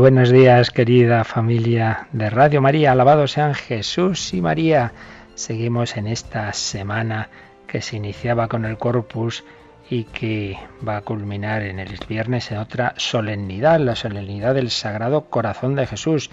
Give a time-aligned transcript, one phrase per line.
[0.00, 2.92] Buenos días, querida familia de Radio María.
[2.92, 4.94] Alabados sean Jesús y María.
[5.34, 7.28] Seguimos en esta semana
[7.66, 9.44] que se iniciaba con el Corpus
[9.90, 15.26] y que va a culminar en el viernes en otra solemnidad, la solemnidad del Sagrado
[15.26, 16.30] Corazón de Jesús.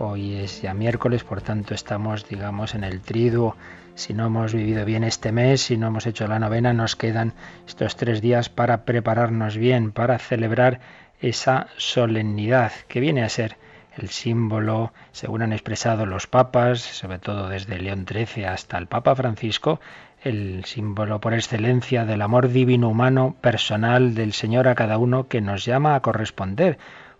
[0.00, 3.56] Hoy es ya miércoles, por tanto estamos, digamos, en el triduo.
[3.94, 7.32] Si no hemos vivido bien este mes, si no hemos hecho la novena, nos quedan
[7.64, 10.80] estos tres días para prepararnos bien, para celebrar
[11.20, 13.56] esa solemnidad que viene a ser
[13.96, 19.14] el símbolo, según han expresado los papas, sobre todo desde León XIII hasta el Papa
[19.14, 19.80] Francisco,
[20.22, 25.40] el símbolo por excelencia del amor divino humano personal del Señor a cada uno que
[25.40, 26.78] nos llama a corresponder,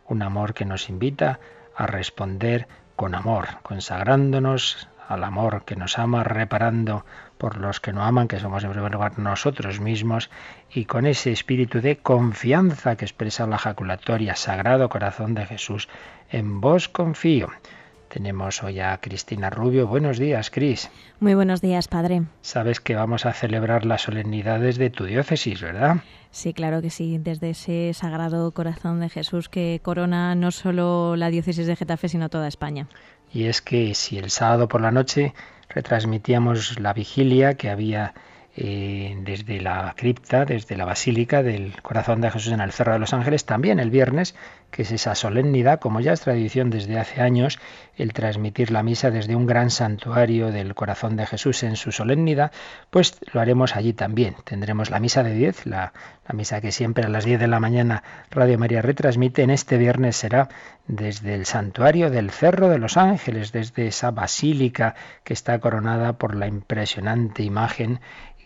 [0.09, 1.39] un amor que nos invita
[1.77, 7.05] a responder con amor, consagrándonos al amor que nos ama, reparando
[7.39, 10.31] por los que no aman, que somos en primer lugar nosotros mismos,
[10.75, 15.89] y con ese espíritu de confianza que expresa la jaculatoria, Sagrado Corazón de Jesús,
[16.31, 17.49] en vos confío.
[18.09, 19.87] Tenemos hoy a Cristina Rubio.
[19.87, 20.91] Buenos días, Cris.
[21.21, 22.23] Muy buenos días, Padre.
[22.43, 25.97] Sabes que vamos a celebrar las solemnidades de tu diócesis, ¿verdad?
[26.31, 31.31] Sí, claro que sí, desde ese Sagrado Corazón de Jesús que corona no solo la
[31.31, 32.89] diócesis de Getafe, sino toda España.
[33.33, 35.35] Y es que si el sábado por la noche
[35.69, 38.15] retransmitíamos la vigilia que había
[38.57, 43.01] eh, desde la cripta, desde la basílica del corazón de Jesús en el Cerro de
[43.01, 44.37] los Ángeles, también el viernes,
[44.71, 47.59] que es esa solemnidad, como ya es tradición desde hace años,
[47.97, 52.53] el transmitir la misa desde un gran santuario del corazón de Jesús en su solemnidad,
[52.91, 54.37] pues lo haremos allí también.
[54.45, 55.93] Tendremos la misa de 10, la,
[56.29, 59.79] la misa que siempre a las 10 de la mañana Radio María retransmite, en este
[59.79, 60.49] viernes será
[60.87, 66.35] desde el santuario del Cerro de los Ángeles, desde esa basílica que está coronada por
[66.35, 68.01] la impresionante imagen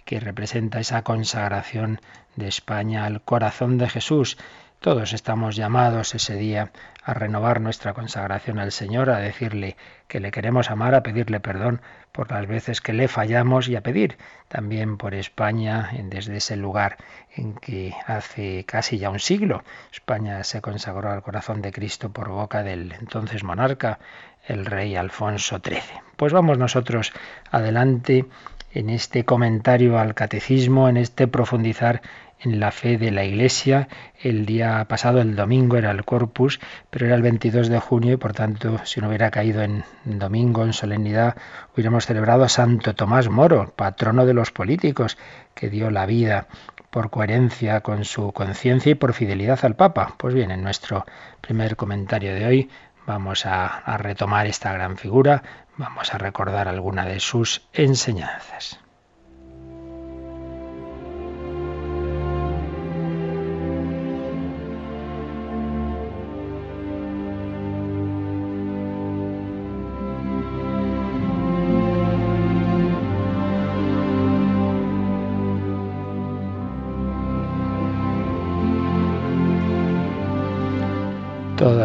[0.08, 2.00] que representa esa consagración
[2.34, 4.38] de España al corazón de Jesús.
[4.80, 6.72] Todos estamos llamados ese día
[7.04, 9.76] a renovar nuestra consagración al Señor, a decirle
[10.06, 13.82] que le queremos amar, a pedirle perdón por las veces que le fallamos y a
[13.82, 14.16] pedir
[14.48, 16.96] también por España desde ese lugar
[17.36, 22.30] en que hace casi ya un siglo España se consagró al corazón de Cristo por
[22.30, 23.98] boca del entonces monarca,
[24.46, 26.00] el rey Alfonso XIII.
[26.16, 27.12] Pues vamos nosotros
[27.50, 28.25] adelante
[28.73, 32.03] en este comentario al catecismo, en este profundizar
[32.41, 33.89] en la fe de la Iglesia.
[34.23, 38.17] El día pasado, el domingo, era el Corpus, pero era el 22 de junio y
[38.17, 41.37] por tanto, si no hubiera caído en domingo, en solemnidad,
[41.75, 45.19] hubiéramos celebrado a Santo Tomás Moro, patrono de los políticos,
[45.55, 46.47] que dio la vida
[46.91, 50.15] por coherencia con su conciencia y por fidelidad al Papa.
[50.17, 51.05] Pues bien, en nuestro
[51.41, 52.71] primer comentario de hoy
[53.08, 55.42] vamos a, retomar esta gran figura,
[55.78, 58.80] Vamos a recordar alguna de sus enseñanzas.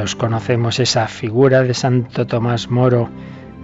[0.04, 3.10] Conocemos esa figura de Santo Tomás Moro,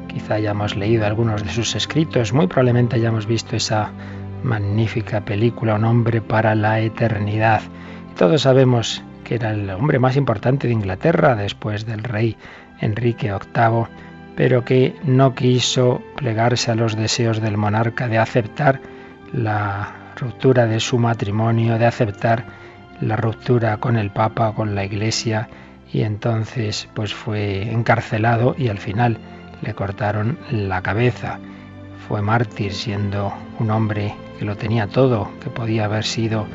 [0.07, 3.91] Quizá hayamos leído algunos de sus escritos, muy probablemente hayamos visto esa
[4.41, 7.61] magnífica película Un hombre para la eternidad.
[8.17, 12.37] todos sabemos que era el hombre más importante de Inglaterra después del rey
[12.79, 13.85] Enrique VIII,
[14.35, 18.81] pero que no quiso plegarse a los deseos del monarca de aceptar
[19.31, 22.45] la ruptura de su matrimonio, de aceptar
[23.01, 25.49] la ruptura con el Papa, con la Iglesia,
[25.91, 29.17] y entonces pues fue encarcelado y al final
[29.61, 31.39] le cortaron la cabeza.
[32.07, 36.47] Fue mártir siendo un hombre que lo tenía todo, que podía haber sido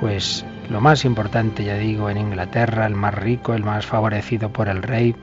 [0.00, 4.68] pues lo más importante, ya digo, en Inglaterra, el más rico, el más favorecido por
[4.68, 5.14] el rey,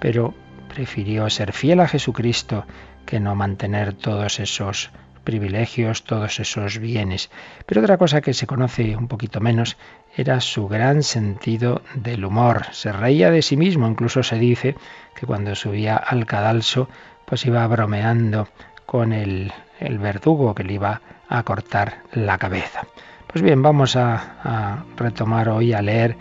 [0.00, 0.34] pero
[0.72, 2.64] prefirió ser fiel a Jesucristo
[3.06, 4.90] que no mantener todos esos
[5.24, 7.30] privilegios, todos esos bienes.
[7.66, 9.76] Pero otra cosa que se conoce un poquito menos
[10.16, 12.66] era su gran sentido del humor.
[12.72, 14.76] Se reía de sí mismo, incluso se dice
[15.16, 16.88] que cuando subía al cadalso,
[17.24, 18.48] pues iba bromeando
[18.86, 22.86] con el, verdugo que le iba a cortar la cabeza.
[23.26, 26.16] Pues bien, vamos a, a retomar hoy a leer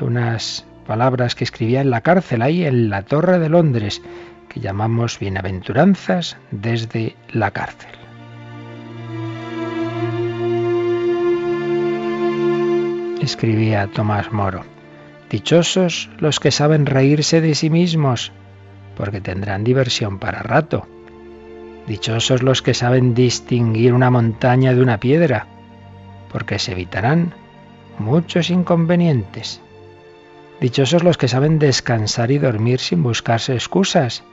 [0.00, 4.02] unas palabras que escribía en la cárcel, ahí en la Torre de Londres,
[4.48, 8.01] que llamamos bienaventuranzas desde la cárcel.
[13.22, 14.64] Escribía Tomás Moro,
[15.30, 18.32] Dichosos los que saben reírse de sí mismos,
[18.96, 20.88] porque tendrán diversión para rato.
[21.86, 25.46] Dichosos los que saben distinguir una montaña de una piedra,
[26.32, 27.32] porque se evitarán
[27.96, 29.60] muchos inconvenientes.
[30.60, 34.24] Dichosos los que saben descansar y dormir sin buscarse excusas,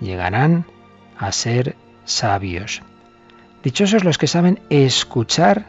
[0.00, 0.66] llegarán
[1.16, 2.82] a ser sabios.
[3.62, 5.66] Dichosos los que saben escuchar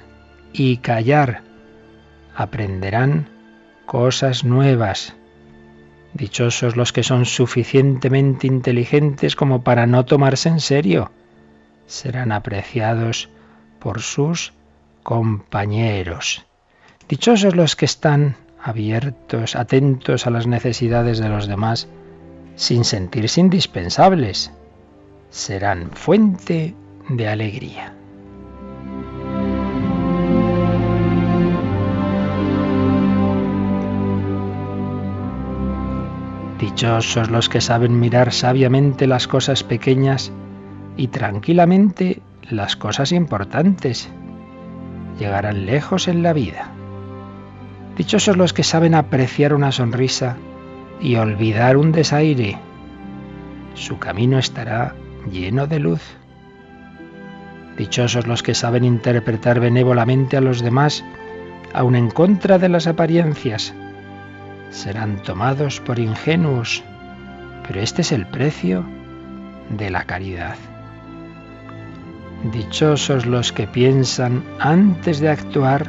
[0.54, 1.47] y callar,
[2.38, 3.30] aprenderán
[3.88, 5.16] cosas nuevas.
[6.14, 11.12] Dichosos los que son suficientemente inteligentes como para no tomarse en serio.
[11.88, 13.30] Serán apreciados
[13.80, 14.54] por sus
[15.02, 16.46] compañeros.
[17.10, 21.88] Dichosos los que están abiertos, atentos a las necesidades de los demás,
[22.56, 24.52] sin sentirse indispensables.
[25.32, 26.76] Serán fuente
[27.10, 27.97] de alegría.
[36.60, 40.32] Dichosos los que saben mirar sabiamente las cosas pequeñas
[40.96, 44.10] y tranquilamente las cosas importantes.
[45.20, 46.72] Llegarán lejos en la vida.
[47.96, 50.38] Dichosos los que saben apreciar una sonrisa
[51.00, 52.58] y olvidar un desaire.
[53.76, 54.96] Su camino estará
[55.32, 56.02] lleno de luz.
[57.78, 61.06] Dichosos los que saben interpretar benévolamente a los demás,
[61.74, 63.76] aun en contra de las apariencias
[64.70, 66.84] serán tomados por ingenuos,
[67.68, 68.84] pero este es el precio
[69.70, 70.56] de la caridad.
[72.52, 75.88] Dichosos los que piensan antes de actuar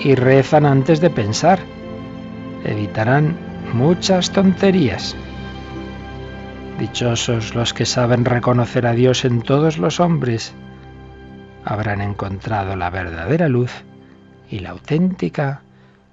[0.00, 1.60] y rezan antes de pensar.
[2.64, 3.36] Evitarán
[3.74, 5.14] muchas tonterías.
[6.78, 10.54] Dichosos los que saben reconocer a Dios en todos los hombres.
[11.64, 13.72] Habrán encontrado la verdadera luz
[14.50, 15.62] y la auténtica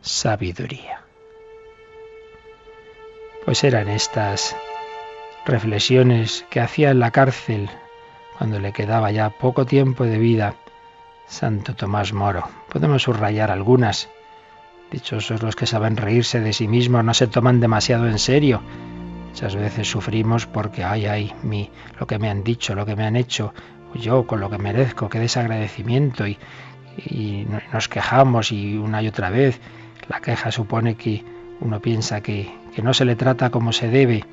[0.01, 1.08] sabiduría.
[3.49, 4.55] Pues eran estas
[5.43, 7.67] reflexiones que hacía en la cárcel
[8.37, 10.53] cuando le quedaba ya poco tiempo de vida
[11.25, 12.47] Santo Tomás Moro.
[12.71, 14.07] Podemos subrayar algunas.
[14.91, 18.61] Dichosos los que saben reírse de sí mismos, no se toman demasiado en serio.
[19.29, 23.07] Muchas veces sufrimos porque, ay, ay, mi, lo que me han dicho, lo que me
[23.07, 23.55] han hecho,
[23.95, 26.37] yo con lo que merezco, qué desagradecimiento y,
[26.97, 29.59] y nos quejamos y una y otra vez.
[30.07, 31.25] La queja supone que
[31.61, 34.25] uno piensa que, que no se le trata como se debe,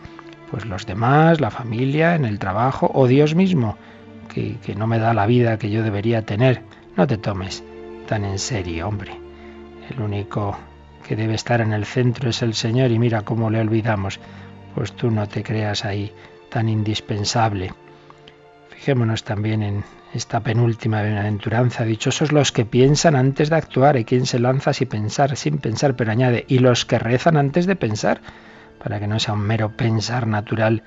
[0.51, 3.77] pues los demás, la familia, en el trabajo o Dios mismo,
[4.33, 6.63] que, que no me da la vida que yo debería tener.
[6.97, 7.65] No te tomes
[8.07, 9.19] tan en serio, hombre.
[9.91, 10.57] El único
[11.07, 14.19] que debe estar en el centro es el Señor y mira cómo le olvidamos.
[14.75, 16.13] Pues tú no te creas ahí
[16.51, 17.73] tan indispensable.
[18.71, 19.85] Fijémonos también en
[20.17, 21.85] esta penúltima bienaventuranza.
[21.85, 23.97] Dichosos los que piensan antes de actuar.
[23.97, 27.67] y quien se lanza sin pensar, sin pensar, pero añade, y los que rezan antes
[27.67, 28.21] de pensar,
[28.83, 30.83] para que no sea un mero pensar natural,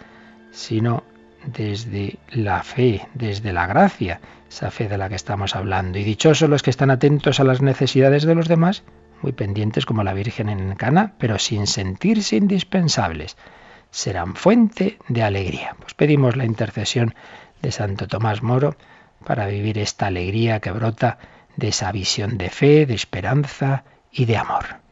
[0.52, 1.04] sino
[1.46, 6.00] desde la fe, desde la gracia, esa fe de la que estamos hablando.
[6.00, 8.84] Y dichosos los que están atentos a las necesidades de los demás,
[9.22, 13.38] muy pendientes como la Virgen en Cana, pero sin sentirse indispensables.
[13.92, 15.76] Serán fuente de alegría.
[15.80, 17.16] Pues pedimos la intercesión
[17.62, 18.76] de Santo Tomás Moro
[19.26, 21.18] para vivir esta alegría que brota
[21.56, 24.89] de esa visión de fe, de esperanza y de amor.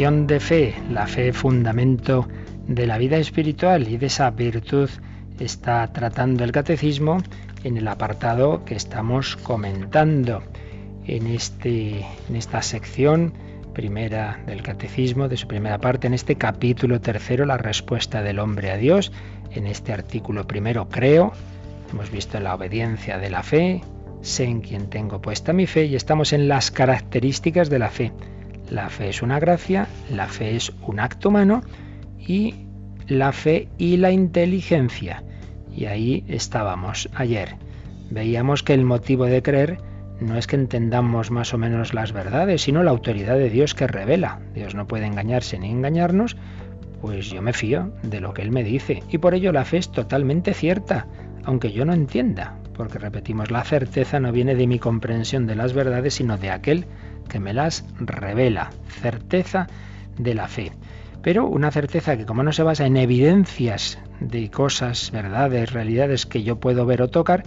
[0.00, 2.26] De fe, la fe fundamento
[2.66, 4.88] de la vida espiritual y de esa virtud
[5.38, 7.18] está tratando el catecismo
[7.64, 10.42] en el apartado que estamos comentando
[11.04, 11.98] en, este,
[12.30, 13.34] en esta sección
[13.74, 18.70] primera del catecismo, de su primera parte, en este capítulo tercero, la respuesta del hombre
[18.70, 19.12] a Dios,
[19.50, 21.34] en este artículo primero, creo,
[21.92, 23.82] hemos visto la obediencia de la fe,
[24.22, 28.12] sé en quien tengo puesta mi fe y estamos en las características de la fe.
[28.70, 31.62] La fe es una gracia, la fe es un acto humano
[32.18, 32.54] y
[33.08, 35.24] la fe y la inteligencia.
[35.74, 37.56] Y ahí estábamos ayer.
[38.10, 39.78] Veíamos que el motivo de creer
[40.20, 43.86] no es que entendamos más o menos las verdades, sino la autoridad de Dios que
[43.86, 44.40] revela.
[44.54, 46.36] Dios no puede engañarse ni engañarnos,
[47.00, 49.02] pues yo me fío de lo que Él me dice.
[49.08, 51.06] Y por ello la fe es totalmente cierta,
[51.44, 55.72] aunque yo no entienda, porque repetimos, la certeza no viene de mi comprensión de las
[55.72, 56.86] verdades, sino de aquel
[57.30, 58.70] que me las revela.
[59.00, 59.66] Certeza
[60.18, 60.72] de la fe.
[61.22, 66.42] Pero una certeza que como no se basa en evidencias de cosas, verdades, realidades que
[66.42, 67.44] yo puedo ver o tocar,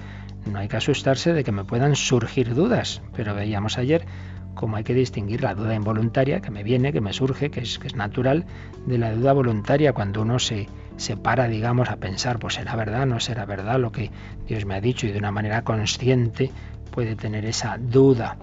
[0.52, 3.02] no hay que asustarse de que me puedan surgir dudas.
[3.16, 4.06] Pero veíamos ayer
[4.54, 7.80] cómo hay que distinguir la duda involuntaria que me viene, que me surge, que es,
[7.80, 8.46] que es natural,
[8.86, 13.08] de la duda voluntaria cuando uno se, se para, digamos, a pensar, pues será verdad,
[13.08, 14.12] no será verdad lo que
[14.48, 16.52] Dios me ha dicho y de una manera consciente
[16.92, 18.38] puede tener esa duda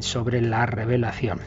[0.00, 1.40] sobre la revelación.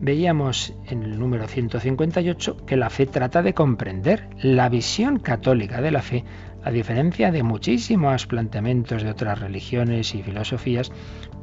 [0.00, 5.90] Veíamos en el número 158 que la fe trata de comprender la visión católica de
[5.90, 6.24] la fe,
[6.62, 10.92] a diferencia de muchísimos planteamientos de otras religiones y filosofías,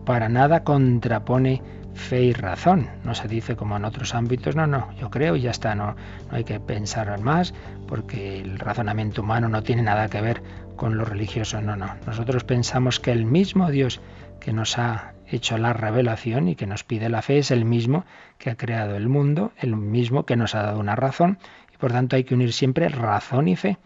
[0.06, 1.62] para nada contrapone
[1.94, 2.90] fe y razón.
[3.04, 5.96] No se dice como en otros ámbitos, no, no, yo creo y ya está, no,
[6.30, 7.54] no hay que pensar más
[7.88, 10.42] porque el razonamiento humano no tiene nada que ver
[10.76, 11.96] con lo religioso, no, no.
[12.06, 14.02] Nosotros pensamos que el mismo Dios
[14.40, 18.06] que nos ha hecho la revelación y que nos pide la fe es el mismo
[18.38, 21.40] que ha creado el mundo, el mismo que nos ha dado una razón
[21.74, 23.78] y por tanto hay que unir siempre razón y fe.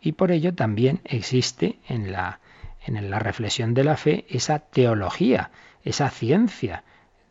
[0.00, 2.40] Y por ello también existe en la,
[2.84, 5.50] en la reflexión de la fe esa teología,
[5.84, 6.84] esa ciencia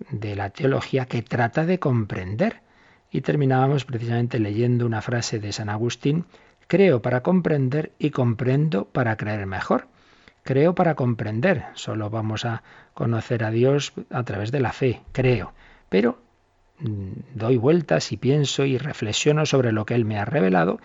[0.09, 2.61] de la teología que trata de comprender.
[3.11, 6.25] Y terminábamos precisamente leyendo una frase de San Agustín,
[6.67, 9.87] creo para comprender y comprendo para creer mejor.
[10.45, 12.61] Creo para comprender, solo vamos a
[12.93, 15.55] conocer a Dios a través de la fe, creo.
[15.89, 16.19] Pero
[16.77, 20.79] mm, doy vueltas y pienso y reflexiono sobre lo que Él me ha revelado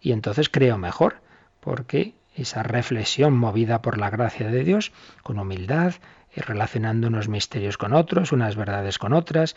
[0.00, 1.16] y entonces creo mejor,
[1.60, 4.92] porque esa reflexión movida por la gracia de Dios,
[5.22, 5.92] con humildad,
[6.34, 9.54] relacionando unos misterios con otros, unas verdades con otras,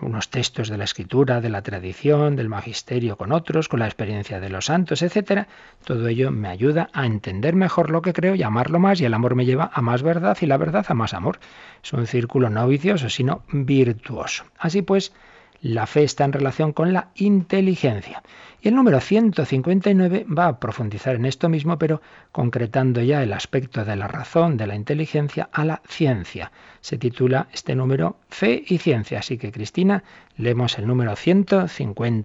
[0.00, 4.38] unos textos de la escritura, de la tradición, del magisterio con otros, con la experiencia
[4.38, 5.48] de los santos, etcétera.
[5.84, 9.14] Todo ello me ayuda a entender mejor lo que creo y amarlo más, y el
[9.14, 11.40] amor me lleva a más verdad y la verdad a más amor.
[11.82, 14.44] Es un círculo no vicioso, sino virtuoso.
[14.58, 15.12] Así pues,
[15.60, 18.22] la fe está en relación con la inteligencia.
[18.66, 23.94] El número 159 va a profundizar en esto mismo, pero concretando ya el aspecto de
[23.94, 26.50] la razón, de la inteligencia, a la ciencia.
[26.80, 29.20] Se titula este número Fe y Ciencia.
[29.20, 30.02] Así que, Cristina,
[30.36, 32.24] leemos el número 159.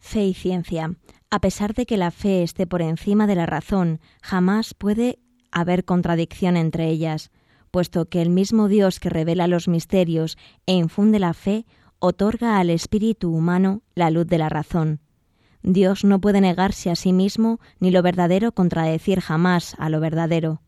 [0.00, 0.96] Fe y ciencia.
[1.30, 5.20] A pesar de que la fe esté por encima de la razón, jamás puede
[5.52, 7.30] haber contradicción entre ellas
[7.72, 11.64] puesto que el mismo Dios que revela los misterios e infunde la fe,
[12.04, 14.98] otorga al espíritu humano la luz de la razón.
[15.62, 20.62] Dios no puede negarse a sí mismo ni lo verdadero contradecir jamás a lo verdadero.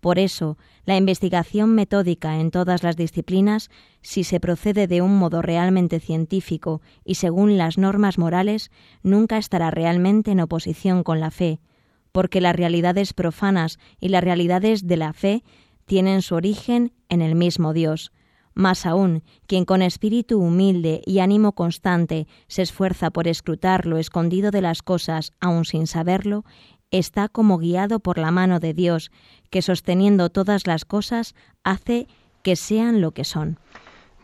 [0.00, 0.56] Por eso,
[0.86, 3.68] la investigación metódica en todas las disciplinas,
[4.00, 8.70] si se procede de un modo realmente científico y según las normas morales,
[9.02, 11.60] nunca estará realmente en oposición con la fe,
[12.10, 15.44] porque las realidades profanas y las realidades de la fe
[15.84, 18.12] tienen su origen en el mismo Dios.
[18.60, 24.50] Más aún, quien con espíritu humilde y ánimo constante se esfuerza por escrutar lo escondido
[24.50, 26.44] de las cosas, aun sin saberlo,
[26.90, 29.12] está como guiado por la mano de Dios,
[29.48, 32.06] que sosteniendo todas las cosas hace
[32.42, 33.58] que sean lo que son.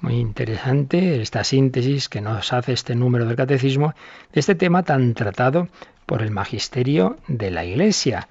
[0.02, 3.95] Muy interesante esta síntesis que nos hace este número del catecismo
[4.35, 5.69] de este tema tan tratado
[6.05, 8.28] por el magisterio de la Iglesia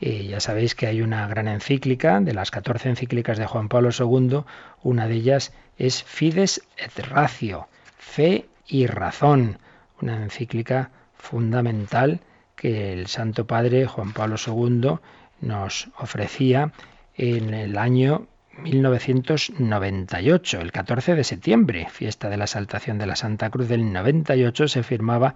[0.00, 4.42] ya sabéis que hay una gran encíclica, de las 14 encíclicas de Juan Pablo II,
[4.82, 9.58] una de ellas es Fides et Ratio, Fe y Razón,
[10.00, 12.20] una encíclica fundamental
[12.56, 14.98] que el Santo Padre Juan Pablo II
[15.40, 16.72] nos ofrecía
[17.16, 18.26] en el año
[18.58, 24.68] 1998, el 14 de septiembre, fiesta de la Saltación de la Santa Cruz del 98,
[24.68, 25.34] se firmaba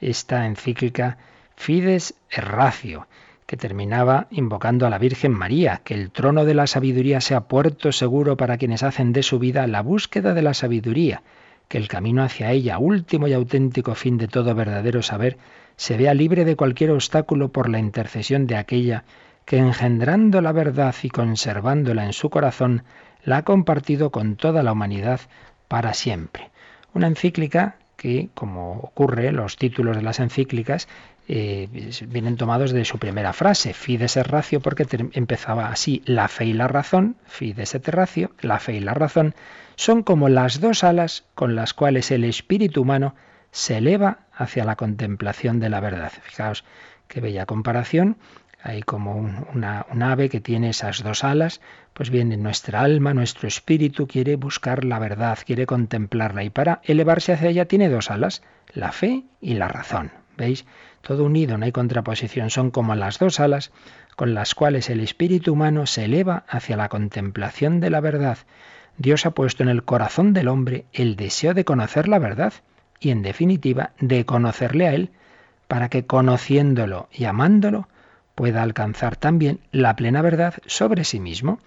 [0.00, 1.18] esta encíclica
[1.56, 3.06] Fides et Ratio
[3.50, 7.90] que terminaba invocando a la Virgen María, que el trono de la sabiduría sea puerto
[7.90, 11.24] seguro para quienes hacen de su vida la búsqueda de la sabiduría,
[11.66, 15.36] que el camino hacia ella, último y auténtico fin de todo verdadero saber,
[15.74, 19.02] se vea libre de cualquier obstáculo por la intercesión de aquella
[19.44, 22.84] que engendrando la verdad y conservándola en su corazón,
[23.24, 25.22] la ha compartido con toda la humanidad
[25.66, 26.52] para siempre.
[26.94, 30.86] Una encíclica que, como ocurre, los títulos de las encíclicas
[31.32, 31.68] eh,
[32.08, 36.52] vienen tomados de su primera frase, fides et ratio, porque empezaba así, la fe y
[36.52, 39.36] la razón, fides et ratio, la fe y la razón,
[39.76, 43.14] son como las dos alas con las cuales el espíritu humano
[43.52, 46.10] se eleva hacia la contemplación de la verdad.
[46.20, 46.64] Fijaos
[47.06, 48.16] qué bella comparación.
[48.60, 51.60] Hay como un, una, un, ave que tiene esas dos alas,
[51.94, 57.32] pues bien, nuestra alma, nuestro espíritu quiere buscar la verdad, quiere contemplarla y para elevarse
[57.32, 58.42] hacia ella tiene dos alas,
[58.74, 60.10] la fe y la razón.
[60.36, 60.64] ¿Veis?
[61.02, 63.72] Todo unido, no hay contraposición, son como las dos alas
[64.16, 68.38] con las cuales el espíritu humano se eleva hacia la contemplación de la verdad.
[68.98, 72.52] Dios ha puesto en el corazón del hombre el deseo de conocer la verdad
[73.00, 75.10] y, en definitiva, de conocerle a Él,
[75.68, 77.88] para que conociéndolo y amándolo
[78.34, 81.60] pueda alcanzar también la plena verdad sobre sí mismo.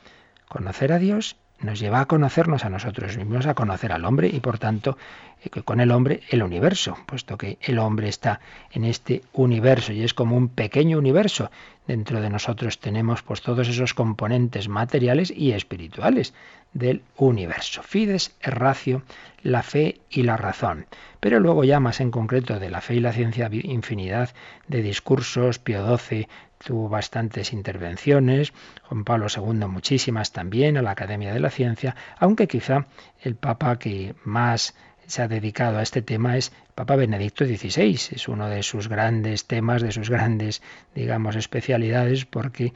[0.47, 4.39] Conocer a Dios nos lleva a conocernos a nosotros mismos, a conocer al hombre y
[4.39, 4.97] por tanto
[5.43, 8.39] eh, con el hombre el universo, puesto que el hombre está
[8.71, 11.49] en este universo y es como un pequeño universo.
[11.87, 16.33] Dentro de nosotros tenemos pues todos esos componentes materiales y espirituales
[16.71, 17.83] del universo.
[17.83, 19.03] Fides es ratio,
[19.41, 20.85] la fe y la razón.
[21.19, 24.33] Pero luego ya más en concreto de la fe y la ciencia, infinidad
[24.67, 26.27] de discursos, Pío XII
[26.63, 32.47] tuvo bastantes intervenciones, Juan Pablo II muchísimas también, a la Academia de la Ciencia, aunque
[32.47, 32.87] quizá
[33.21, 34.73] el Papa que más
[35.05, 37.93] se ha dedicado a este tema es Papa Benedicto XVI.
[38.11, 40.61] Es uno de sus grandes temas, de sus grandes,
[40.95, 42.73] digamos, especialidades, porque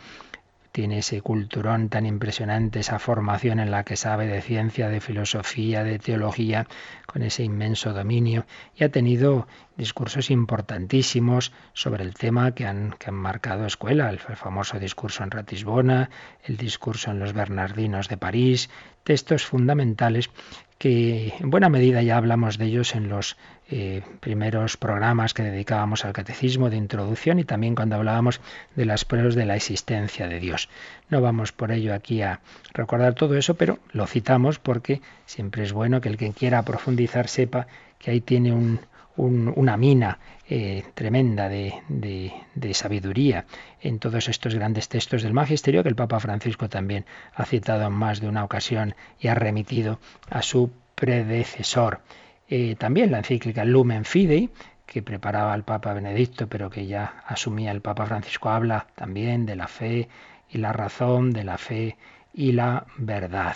[0.71, 5.83] tiene ese culturón tan impresionante, esa formación en la que sabe de ciencia, de filosofía,
[5.83, 6.67] de teología,
[7.07, 13.09] con ese inmenso dominio, y ha tenido discursos importantísimos sobre el tema que han, que
[13.09, 16.11] han marcado escuela, el famoso discurso en Ratisbona,
[16.43, 18.69] el discurso en los Bernardinos de París,
[19.03, 20.29] textos fundamentales
[20.77, 23.35] que en buena medida ya hablamos de ellos en los
[23.69, 28.41] eh, primeros programas que dedicábamos al catecismo de introducción y también cuando hablábamos
[28.75, 30.69] de las pruebas de la existencia de Dios.
[31.09, 32.39] No vamos por ello aquí a
[32.73, 37.27] recordar todo eso, pero lo citamos porque siempre es bueno que el que quiera profundizar
[37.27, 38.79] sepa que ahí tiene un,
[39.17, 43.45] una mina eh, tremenda de, sabiduría
[43.81, 47.93] en todos estos grandes textos del magisterio que el Papa Francisco también ha citado en
[47.93, 49.99] más de una ocasión y ha remitido
[50.29, 52.01] a su predecesor.
[52.49, 54.49] Eh, también la encíclica Lumen Fidei,
[54.85, 59.55] que preparaba el Papa Benedicto, pero que ya asumía el Papa Francisco, habla también de
[59.55, 60.07] la fe
[60.49, 61.97] y la razón, de la fe
[62.33, 63.55] y la verdad.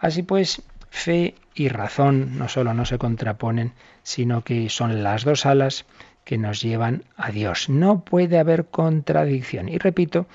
[0.00, 3.72] Así pues, fe y razón no solo no se contraponen,
[4.02, 5.86] sino que son las dos alas
[6.24, 7.68] que nos llevan a Dios.
[7.68, 9.68] No puede haber contradicción.
[9.68, 10.26] Y repito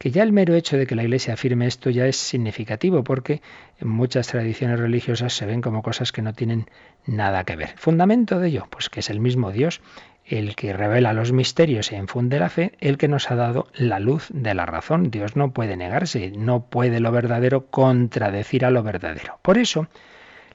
[0.00, 3.42] que ya el mero hecho de que la Iglesia afirme esto ya es significativo, porque
[3.78, 6.70] en muchas tradiciones religiosas se ven como cosas que no tienen
[7.04, 7.74] nada que ver.
[7.76, 9.82] Fundamento de ello, pues que es el mismo Dios
[10.24, 14.00] el que revela los misterios e infunde la fe, el que nos ha dado la
[14.00, 15.10] luz de la razón.
[15.10, 19.38] Dios no puede negarse, no puede lo verdadero contradecir a lo verdadero.
[19.42, 19.86] Por eso,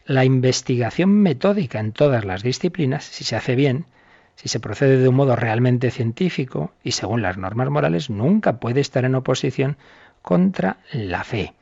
[0.08, 3.86] la investigación metódica en todas las disciplinas, si se hace bien,
[4.36, 8.82] si se procede de un modo realmente científico y según las normas morales, nunca puede
[8.82, 9.78] estar en oposición
[10.22, 11.54] contra la fe,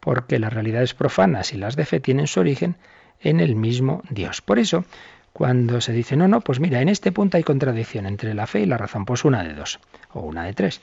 [0.00, 2.76] porque las realidades profanas y las de fe tienen su origen
[3.20, 4.42] en el mismo Dios.
[4.42, 4.84] Por eso,
[5.32, 8.60] cuando se dice, no, no, pues mira, en este punto hay contradicción entre la fe
[8.60, 9.80] y la razón, pues una de dos,
[10.12, 10.80] o una de tres.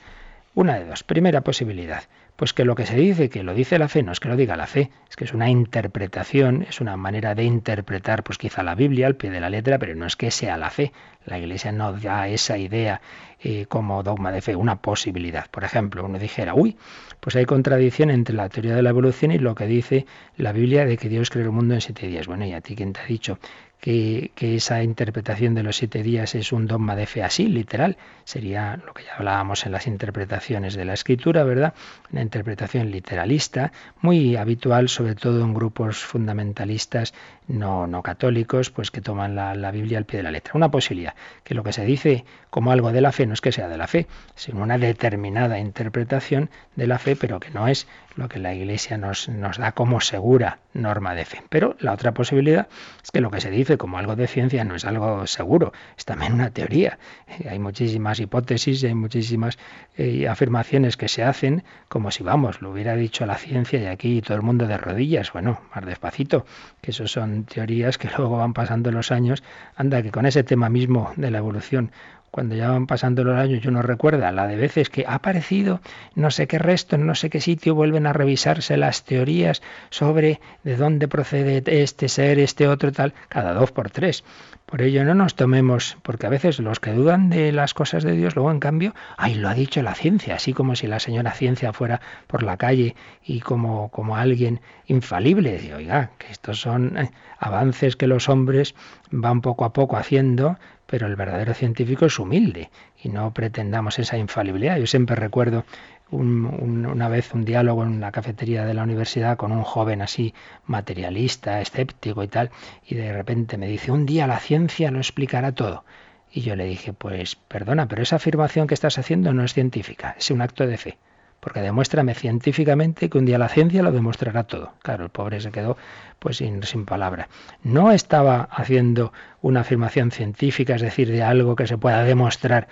[0.53, 1.03] Una de dos.
[1.03, 2.03] Primera posibilidad.
[2.35, 4.35] Pues que lo que se dice, que lo dice la fe, no es que lo
[4.35, 8.61] diga la fe, es que es una interpretación, es una manera de interpretar, pues quizá
[8.61, 10.91] la Biblia al pie de la letra, pero no es que sea la fe.
[11.25, 13.01] La Iglesia no da esa idea
[13.39, 15.49] eh, como dogma de fe, una posibilidad.
[15.49, 16.77] Por ejemplo, uno dijera, uy,
[17.19, 20.85] pues hay contradicción entre la teoría de la evolución y lo que dice la Biblia
[20.85, 22.27] de que Dios creó el mundo en siete días.
[22.27, 23.39] Bueno, ¿y a ti quién te ha dicho
[23.85, 27.97] que, esa interpretación de los siete días es un dogma de fe así, literal.
[28.23, 31.75] Sería lo que ya hablábamos en las interpretaciones de la escritura, ¿verdad?
[32.11, 33.71] Una interpretación literalista,
[34.01, 37.13] muy habitual, sobre todo en grupos fundamentalistas
[37.47, 40.53] no, no católicos, pues que toman la, la Biblia al pie de la letra.
[40.55, 43.51] Una posibilidad, que lo que se dice como algo de la fe no es que
[43.51, 47.87] sea de la fe, sino una determinada interpretación de la fe, pero que no es
[48.15, 51.43] lo que la Iglesia nos, nos da como segura norma de fe.
[51.49, 52.67] Pero la otra posibilidad
[53.03, 56.05] es que lo que se dice como algo de ciencia no es algo seguro, es
[56.05, 56.97] también una teoría.
[57.27, 59.57] Eh, hay muchísimas hipótesis, hay muchísimas
[59.97, 64.21] eh, afirmaciones que se hacen como si, vamos, lo hubiera dicho la ciencia y aquí
[64.21, 65.31] todo el mundo de rodillas.
[65.31, 66.45] Bueno, más despacito,
[66.81, 69.43] que eso son teorías que luego van pasando los años.
[69.75, 71.91] Anda, que con ese tema mismo de la evolución
[72.35, 75.79] cuando ya van pasando los años y uno recuerda la de veces que ha aparecido
[76.15, 80.41] no sé qué resto, en no sé qué sitio, vuelven a revisarse las teorías sobre
[80.65, 84.25] de dónde procede este ser, este otro, tal, cada dos por tres.
[84.65, 88.13] Por ello no nos tomemos, porque a veces los que dudan de las cosas de
[88.13, 91.31] Dios, luego en cambio, ay, lo ha dicho la ciencia, así como si la señora
[91.31, 95.59] ciencia fuera por la calle y como, como alguien infalible.
[95.59, 98.73] de oiga, que estos son eh, avances que los hombres
[99.11, 102.69] van poco a poco haciendo, pero el verdadero científico es humilde
[103.01, 104.77] y no pretendamos esa infalibilidad.
[104.77, 105.65] Yo siempre recuerdo
[106.11, 110.33] una vez un diálogo en la cafetería de la universidad con un joven así
[110.65, 112.51] materialista, escéptico y tal,
[112.85, 115.83] y de repente me dice, un día la ciencia lo explicará todo.
[116.31, 120.15] Y yo le dije, pues perdona, pero esa afirmación que estás haciendo no es científica,
[120.19, 120.97] es un acto de fe
[121.45, 124.73] porque demuéstrame científicamente que un día la ciencia lo demostrará todo.
[124.81, 125.77] Claro, el pobre se quedó
[126.25, 127.29] pues sin, sin palabra.
[127.61, 132.67] No estaba haciendo una afirmación científica, es decir, de algo que se pueda demostrar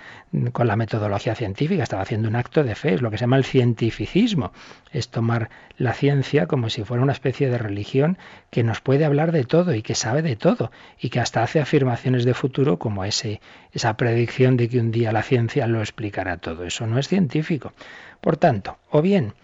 [0.50, 3.36] con la metodología científica, estaba haciendo un acto de fe, es lo que se llama
[3.36, 4.52] el cientificismo,
[4.90, 8.18] es tomar la ciencia como si fuera una especie de religión
[8.50, 11.60] que nos puede hablar de todo y que sabe de todo y que hasta hace
[11.60, 13.40] afirmaciones de futuro como ese,
[13.70, 16.64] esa predicción de que un día la ciencia lo explicará todo.
[16.64, 17.72] Eso no es científico.
[18.20, 19.34] Por tanto, o bien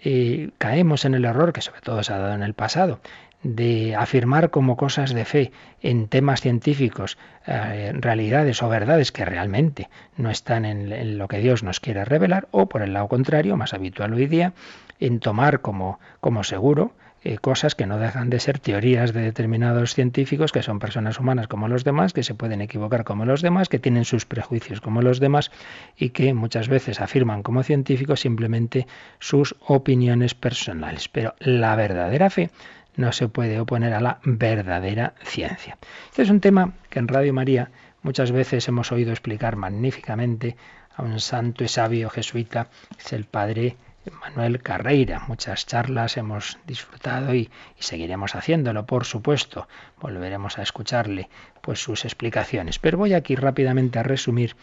[0.00, 3.00] eh, caemos en el error que sobre todo se ha dado en el pasado,
[3.42, 9.88] de afirmar como cosas de fe en temas científicos eh, realidades o verdades que realmente
[10.16, 13.74] no están en, lo que Dios nos quiere revelar, o por el lado contrario, más
[13.74, 14.52] habitual hoy día,
[14.98, 16.92] en tomar como, como seguro
[17.24, 21.48] eh, cosas que no dejan de ser teorías de determinados científicos, que son personas humanas
[21.48, 25.02] como los demás, que se pueden equivocar como los demás, que tienen sus prejuicios como
[25.02, 25.50] los demás
[25.96, 28.86] y que muchas veces afirman como científicos simplemente
[29.18, 31.08] sus opiniones personales.
[31.08, 32.50] Pero la verdadera fe
[32.96, 35.78] no se puede oponer a la verdadera ciencia.
[36.10, 37.70] Este es un tema que en Radio María
[38.02, 40.56] muchas veces hemos oído explicar magníficamente
[40.96, 43.76] a un santo y sabio jesuita, es el padre
[44.10, 45.24] Manuel Carreira.
[45.28, 49.68] Muchas charlas hemos disfrutado y, seguiremos haciéndolo, por supuesto.
[50.00, 51.28] Volveremos a escucharle
[51.60, 52.78] pues sus explicaciones.
[52.78, 54.56] Pero voy aquí rápidamente a resumir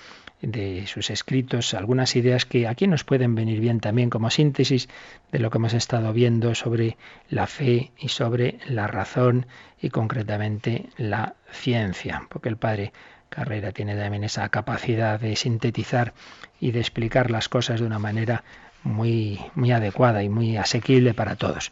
[0.45, 4.87] de sus escritos algunas ideas que aquí nos pueden venir bien también como síntesis
[5.31, 6.97] de lo que hemos estado viendo sobre
[7.29, 9.47] la fe y sobre la razón
[9.81, 12.93] y concretamente la ciencia, porque el padre
[13.29, 16.13] Carrera tiene también esa capacidad de sintetizar
[16.59, 18.43] y de explicar las cosas de una manera
[18.83, 21.71] muy, muy adecuada y muy asequible para todos.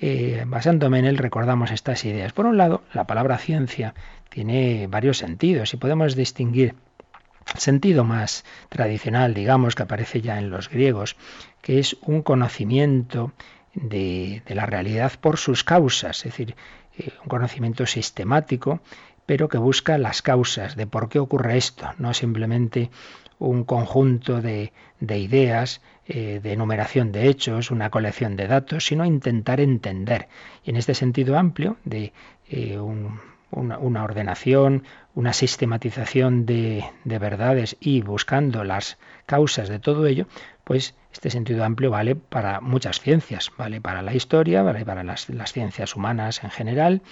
[0.00, 2.32] Eh, basándome en él, recordamos estas ideas.
[2.32, 3.94] Por un lado, la palabra ciencia
[4.28, 6.74] tiene varios sentidos y podemos distinguir
[7.56, 11.16] sentido más tradicional, digamos, que aparece ya en los griegos,
[11.62, 13.32] que es un conocimiento
[13.74, 16.56] de, la realidad por sus causas, es decir,
[16.98, 18.80] eh, un conocimiento sistemático,
[19.26, 22.90] pero que busca las causas de por qué ocurre esto, no simplemente
[23.38, 29.06] un conjunto de, de ideas eh, de enumeración de hechos, una colección de datos, sino
[29.06, 30.28] intentar entender.
[30.62, 32.12] Y en este sentido amplio de
[32.48, 32.78] eh,
[33.54, 40.26] una, ordenación, una sistematización de, de, verdades y buscando las causas de todo ello,
[40.64, 45.26] pues este sentido amplio vale para muchas ciencias, vale para la historia, vale para las,
[45.52, 47.02] ciencias humanas en general,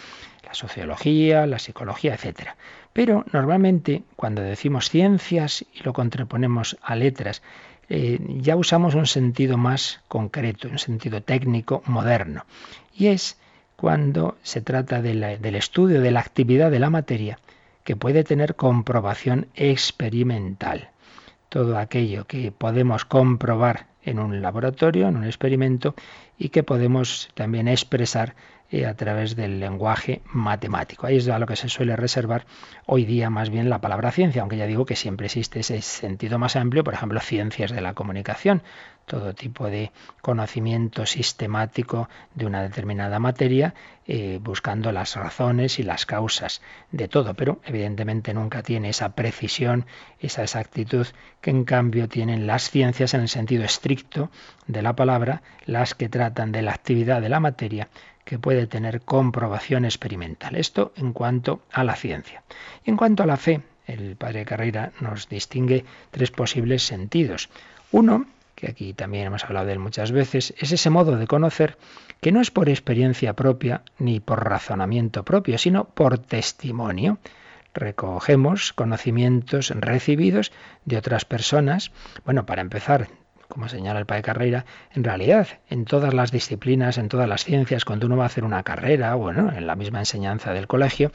[0.45, 2.51] la sociología, la psicología, etc.
[2.93, 7.43] Pero normalmente cuando decimos ciencias y lo contraponemos a letras,
[7.89, 12.45] eh, ya usamos un sentido más concreto, un sentido técnico moderno.
[12.95, 13.39] Y es
[13.83, 17.41] cuando se trata del estudio de la actividad de la materia
[17.83, 20.91] que puede tener comprobación experimental.
[21.49, 25.97] Todo aquello que podemos comprobar en un laboratorio, en un experimento,
[26.39, 28.37] y que podemos también expresar
[28.89, 31.09] a través del lenguaje matemático.
[31.09, 32.47] Ahí es a lo que se suele reservar
[32.87, 36.39] hoy día más bien la palabra ciencia, aunque ya digo que siempre existe ese sentido
[36.39, 38.63] más amplio, por ejemplo, ciencias de la comunicación,
[39.13, 43.75] todo tipo de conocimiento sistemático de una determinada materia,
[44.07, 49.85] eh, buscando las razones y las causas de todo, pero evidentemente nunca tiene esa precisión,
[50.19, 51.07] esa exactitud
[51.43, 54.31] que en cambio tienen las ciencias en el sentido estricto
[54.67, 57.89] de la palabra, las que tratan de la actividad de la materia
[58.25, 60.57] que puede tener comprobación experimental.
[60.57, 62.45] Esto en cuanto a la ciencia.
[62.83, 67.51] Y en cuanto a la fe, el padre Carrera nos distingue tres posibles sentidos.
[67.91, 68.25] Uno,
[68.63, 71.77] que aquí también hemos hablado de él muchas veces, es ese modo de conocer
[72.21, 77.19] que no es por experiencia propia ni por razonamiento propio, sino por testimonio.
[77.75, 80.53] Recogemos conocimientos recibidos
[80.85, 81.91] de otras personas,
[82.25, 83.09] bueno, para empezar,
[83.49, 87.85] como señala el padre Carrera, en realidad en todas las disciplinas, en todas las ciencias,
[87.85, 91.11] cuando uno va a hacer una carrera, bueno, en la misma enseñanza del colegio,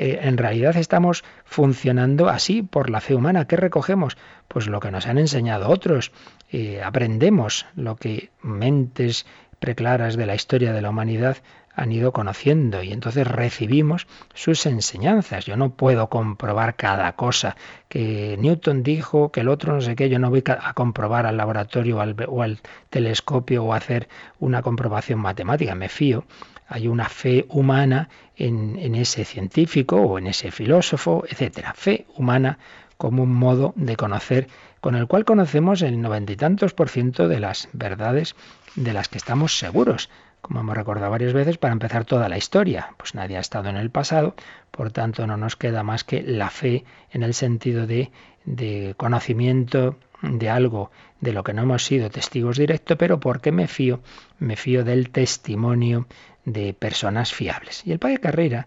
[0.00, 3.46] eh, en realidad estamos funcionando así por la fe humana.
[3.46, 4.16] ¿Qué recogemos?
[4.48, 6.10] Pues lo que nos han enseñado otros.
[6.50, 9.26] Eh, aprendemos lo que mentes
[9.58, 11.36] preclaras de la historia de la humanidad
[11.74, 15.44] han ido conociendo y entonces recibimos sus enseñanzas.
[15.44, 17.56] Yo no puedo comprobar cada cosa
[17.88, 21.36] que Newton dijo, que el otro no sé qué, yo no voy a comprobar al
[21.36, 24.08] laboratorio o al, o al telescopio o hacer
[24.38, 26.24] una comprobación matemática, me fío.
[26.70, 31.74] Hay una fe humana en, ese científico o en ese filósofo, etcétera.
[31.74, 32.58] Fe humana
[32.96, 34.48] como un modo de conocer
[34.80, 38.36] con el cual conocemos el noventa y tantos por ciento de las verdades
[38.76, 40.08] de las que estamos seguros
[40.40, 42.94] como hemos recordado varias veces, para empezar toda la historia.
[42.96, 44.34] Pues nadie ha estado en el pasado,
[44.70, 48.10] por tanto no nos queda más que la fe en el sentido de,
[48.44, 53.68] de conocimiento de algo de lo que no hemos sido testigos directos, pero porque me
[53.68, 54.00] fío,
[54.38, 56.06] me fío del testimonio
[56.44, 57.82] de personas fiables.
[57.86, 58.66] Y el padre Carrera,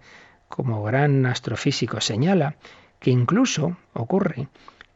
[0.50, 2.56] como gran astrofísico, señala
[3.00, 4.48] que incluso ocurre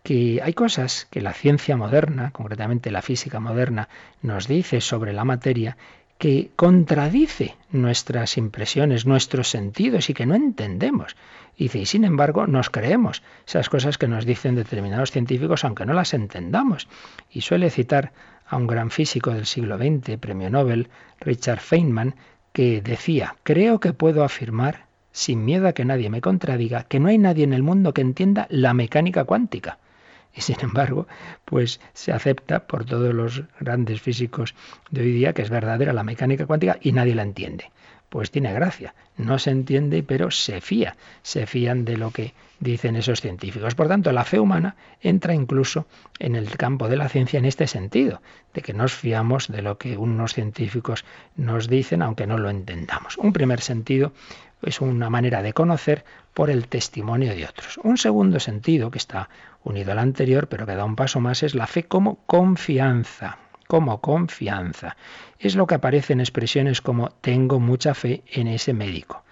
[0.03, 3.89] que hay cosas que la ciencia moderna, concretamente la física moderna,
[4.21, 5.75] nos dice sobre la materia
[6.17, 11.15] que contradice nuestras impresiones, nuestros sentidos y que no entendemos.
[11.55, 15.85] Y dice, y sin embargo nos creemos esas cosas que nos dicen determinados científicos aunque
[15.85, 16.87] no las entendamos.
[17.29, 18.13] Y suele citar
[18.47, 22.15] a un gran físico del siglo XX, premio Nobel, Richard Feynman,
[22.57, 27.07] que decía, creo que puedo afirmar, sin miedo a que nadie me contradiga, que no
[27.07, 29.77] hay nadie en el mundo que entienda la mecánica cuántica
[30.37, 31.07] y sin embargo,
[31.45, 34.55] pues se acepta por todos los grandes físicos
[34.89, 37.71] de hoy día que es verdadera la mecánica cuántica y nadie la entiende.
[38.09, 42.95] Pues tiene gracia, no se entiende, pero se fía, se fían de lo que dicen
[42.95, 43.75] esos científicos.
[43.75, 45.87] Por tanto, la fe humana entra incluso
[46.19, 48.21] en el campo de la ciencia en este sentido,
[48.53, 53.17] de que nos fiamos de lo que unos científicos nos dicen, aunque no lo entendamos.
[53.17, 54.13] Un primer sentido
[54.61, 57.77] es una manera de conocer por el testimonio de otros.
[57.83, 59.29] Un segundo sentido, que está
[59.63, 63.37] unido al anterior, pero que da un paso más, es la fe como confianza.
[63.67, 64.95] Como confianza.
[65.39, 69.23] Es lo que aparece en expresiones como tengo mucha fe en ese médico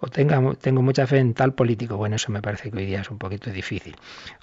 [0.00, 3.10] o tengo mucha fe en tal político, bueno, eso me parece que hoy día es
[3.10, 3.96] un poquito difícil,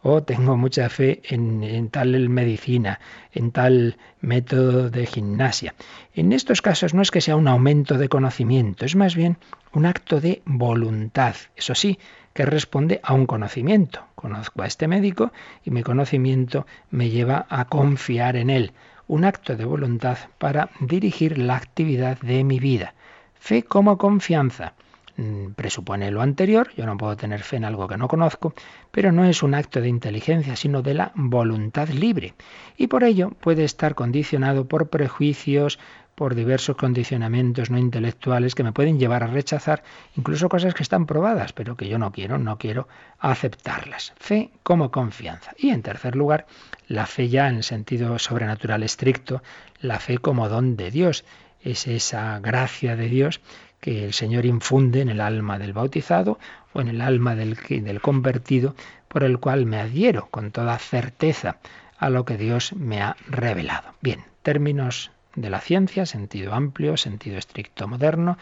[0.03, 2.99] o tengo mucha fe en tal medicina,
[3.33, 5.73] en tal método de gimnasia.
[6.13, 9.37] En estos casos no es que sea un aumento de conocimiento, es más bien
[9.73, 11.97] un acto de voluntad, eso sí,
[12.33, 14.05] que responde a un conocimiento.
[14.13, 15.31] Conozco a este médico
[15.63, 18.73] y mi conocimiento me lleva a confiar en él.
[19.07, 22.93] Un acto de voluntad para dirigir la actividad de mi vida.
[23.35, 24.73] Fe como confianza.
[25.15, 28.53] Mm, presupone lo anterior, yo no puedo tener fe en algo que no conozco,
[28.91, 32.35] pero no es un acto de inteligencia, sino de la voluntad libre.
[32.77, 35.79] Y por ello puede estar condicionado por prejuicios,
[36.17, 39.83] por diversos condicionamientos no intelectuales que me pueden llevar a rechazar
[40.15, 42.87] incluso cosas que están probadas, pero que yo no quiero, no quiero
[43.19, 44.13] aceptarlas.
[44.17, 45.51] Fe como confianza.
[45.59, 46.47] Y en tercer lugar,
[46.87, 49.41] la fe ya en sentido sobrenatural estricto,
[49.81, 51.25] la fe como don de Dios.
[51.61, 53.41] Es esa gracia de Dios
[53.79, 56.39] que el Señor infunde en el alma del bautizado
[56.73, 58.75] o en el alma del, del convertido,
[59.07, 61.57] por el cual me adhiero con toda certeza
[61.97, 63.93] a lo que Dios me ha revelado.
[64.01, 68.37] Bien, términos de la ciencia, sentido amplio, sentido estricto moderno,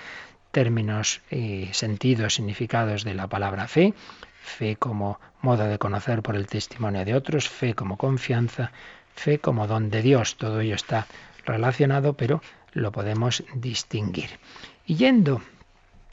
[0.51, 3.93] términos y sentidos, significados de la palabra fe,
[4.45, 8.71] fe como modo de conocer por el testimonio de otros, fe como confianza,
[9.13, 10.37] fe como don de Dios.
[10.37, 11.07] Todo ello está
[11.45, 12.41] relacionado, pero
[12.73, 14.29] lo podemos distinguir.
[14.85, 15.41] Y yendo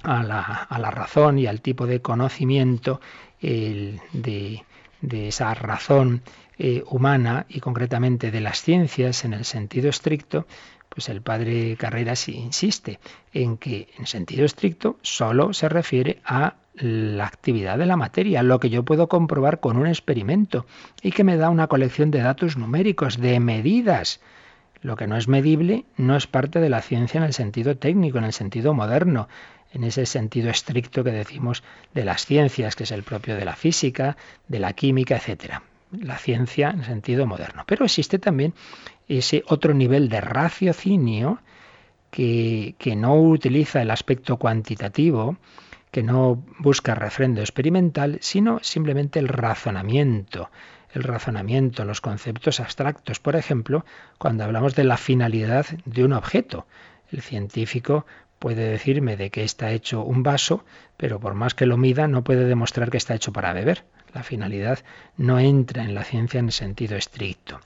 [0.02, 3.00] a la, razón y al tipo de conocimiento
[3.40, 4.64] el, de,
[5.00, 6.22] de, esa razón
[6.58, 10.46] eh, humana y concretamente de las ciencias en el sentido estricto,
[10.88, 12.98] pues el padre Carreras insiste
[13.32, 18.58] en que en sentido estricto solo se refiere a la actividad de la materia, lo
[18.58, 20.66] que yo puedo comprobar con un experimento
[21.02, 24.20] y que me da una colección de datos numéricos, de medidas
[24.82, 28.18] lo que no es medible no es parte de la ciencia en el sentido técnico,
[28.18, 29.28] en el sentido moderno,
[29.72, 31.62] en ese sentido estricto que decimos
[31.94, 34.16] de las ciencias, que es el propio de la física,
[34.48, 35.60] de la química, etc.
[35.92, 37.62] La ciencia en el sentido moderno.
[37.66, 38.54] Pero existe también
[39.08, 41.38] ese otro nivel de raciocinio
[42.10, 45.36] que, que no utiliza el aspecto cuantitativo,
[45.92, 50.50] que no busca refrendo experimental, sino simplemente el razonamiento
[50.94, 53.18] el razonamiento, los conceptos abstractos.
[53.18, 53.84] Por ejemplo,
[54.18, 56.66] cuando hablamos de la finalidad de un objeto,
[57.10, 58.06] el científico
[58.38, 60.64] puede decirme de qué está hecho un vaso,
[60.96, 63.84] pero por más que lo mida no puede demostrar que está hecho para beber.
[64.12, 64.80] La finalidad
[65.16, 67.60] no entra en la ciencia en sentido estricto.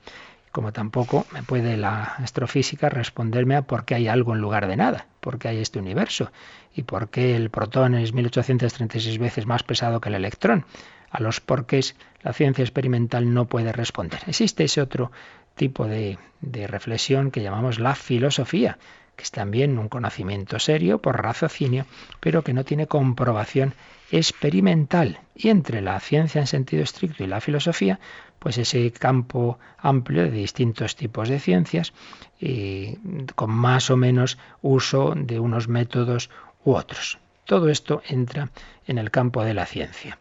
[0.57, 4.79] Como tampoco me puede la astrofísica responderme a por qué hay algo en lugar de
[4.79, 6.33] nada, por qué hay este universo
[6.75, 10.64] y por qué el protón es 1836 veces más pesado que el electrón.
[11.11, 14.21] A los porqués la ciencia experimental no puede responder.
[14.27, 15.12] Existe ese otro
[15.57, 18.79] tipo de, de reflexión que llamamos la filosofía,
[19.14, 21.85] que es también un conocimiento serio por raciocinio,
[22.19, 23.75] pero que no tiene comprobación
[24.11, 25.21] experimental.
[25.35, 28.01] Y entre la ciencia en sentido estricto y la filosofía,
[28.38, 31.92] pues ese campo amplio de distintos tipos de ciencias,
[32.40, 32.99] y
[33.35, 36.31] con más o menos uso de unos métodos
[36.64, 37.18] u otros.
[37.44, 38.51] Todo esto entra
[38.87, 40.18] en el campo de la ciencia.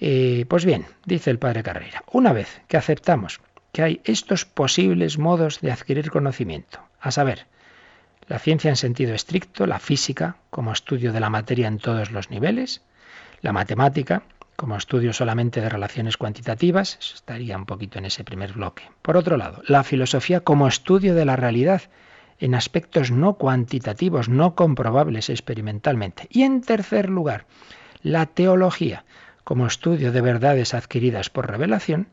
[0.00, 3.40] Eh, pues bien, dice el padre Carrera, una vez que aceptamos
[3.72, 7.46] que hay estos posibles modos de adquirir conocimiento, a saber,
[8.28, 12.30] la ciencia en sentido estricto, la física como estudio de la materia en todos los
[12.30, 12.82] niveles,
[13.40, 14.22] la matemática,
[14.58, 18.90] como estudio solamente de relaciones cuantitativas, estaría un poquito en ese primer bloque.
[19.02, 21.82] Por otro lado, la filosofía como estudio de la realidad
[22.40, 26.26] en aspectos no cuantitativos, no comprobables experimentalmente.
[26.28, 27.46] Y en tercer lugar,
[28.02, 29.04] la teología
[29.44, 32.08] como estudio de verdades adquiridas por revelación,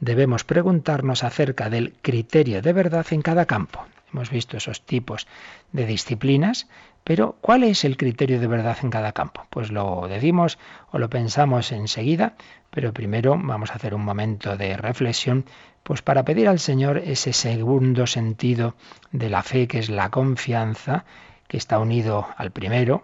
[0.00, 3.84] debemos preguntarnos acerca del criterio de verdad en cada campo.
[4.14, 5.26] Hemos visto esos tipos
[5.72, 6.68] de disciplinas,
[7.04, 9.46] pero ¿cuál es el criterio de verdad en cada campo?
[9.50, 10.58] Pues lo decimos
[10.90, 12.34] o lo pensamos enseguida,
[12.70, 15.44] pero primero vamos a hacer un momento de reflexión,
[15.82, 18.74] pues para pedir al Señor ese segundo sentido
[19.10, 21.04] de la fe, que es la confianza,
[21.48, 23.02] que está unido al primero,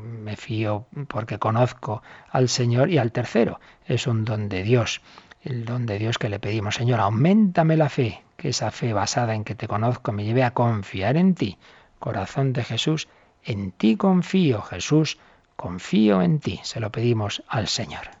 [0.00, 5.00] me fío porque conozco al Señor, y al tercero, es un don de Dios
[5.42, 6.74] el don de Dios que le pedimos.
[6.74, 10.52] Señor, aumentame la fe, que esa fe basada en que te conozco me lleve a
[10.52, 11.58] confiar en ti.
[11.98, 13.08] Corazón de Jesús,
[13.44, 15.18] en ti confío, Jesús,
[15.56, 16.60] confío en ti.
[16.62, 18.20] Se lo pedimos al Señor.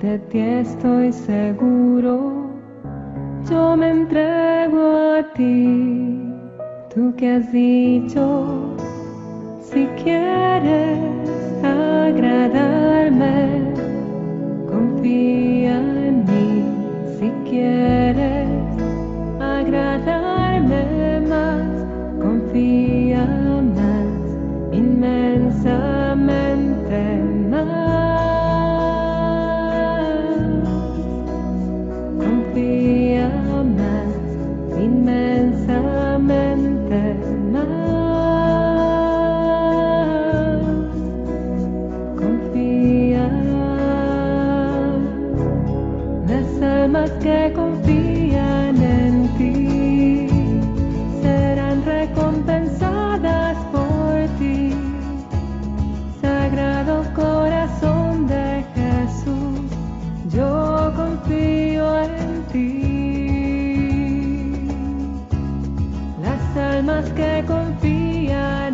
[0.00, 2.50] de ti estoy seguro,
[3.50, 6.32] yo me entrego a ti,
[6.94, 8.76] tú que has dicho,
[9.62, 10.98] si quieres
[11.62, 12.92] agradarme,
[14.68, 16.64] confía en mí,
[17.18, 18.48] si quieres
[19.40, 21.66] agradarme más,
[22.20, 23.24] confía
[23.74, 26.05] más, inmensamente
[61.16, 62.76] confío en ti.
[66.22, 68.65] Las almas que confían.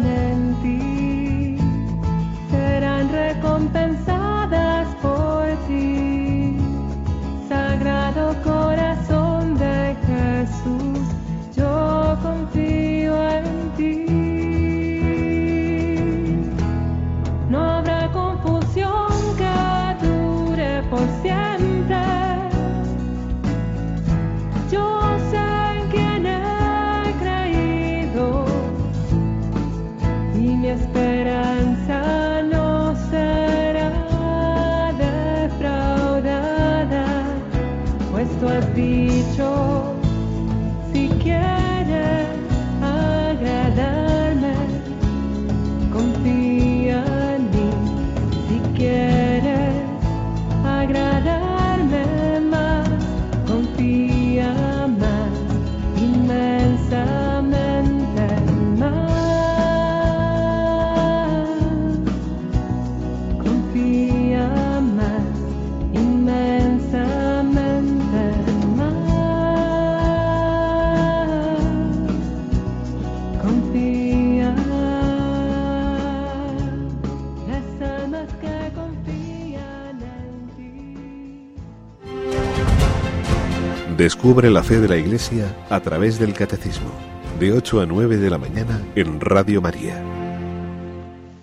[84.03, 86.91] Descubre la fe de la Iglesia a través del Catecismo,
[87.39, 90.03] de 8 a 9 de la mañana en Radio María.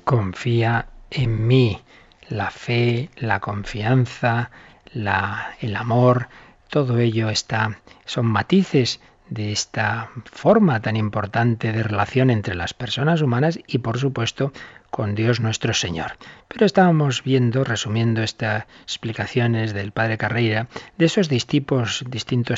[0.03, 1.80] Confía en mí.
[2.28, 4.51] La fe, la confianza,
[4.91, 6.28] la, el amor,
[6.70, 8.99] todo ello está, son matices
[9.30, 14.51] de esta forma tan importante de relación entre las personas humanas y por supuesto
[14.89, 16.13] con Dios nuestro Señor.
[16.47, 20.67] Pero estábamos viendo, resumiendo estas explicaciones del padre Carreira,
[20.97, 22.03] de esos distintos,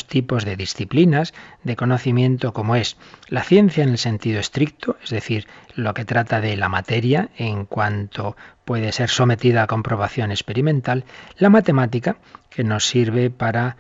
[0.07, 2.97] tipos de disciplinas de conocimiento como es
[3.27, 7.65] la ciencia en el sentido estricto, es decir, lo que trata de la materia en
[7.65, 11.03] cuanto puede ser sometida a comprobación experimental,
[11.37, 12.17] la matemática,
[12.49, 13.77] que nos sirve para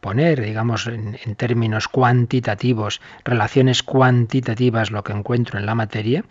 [0.00, 6.24] poner, digamos, en, en, términos cuantitativos, relaciones cuantitativas, lo que encuentro en la materia,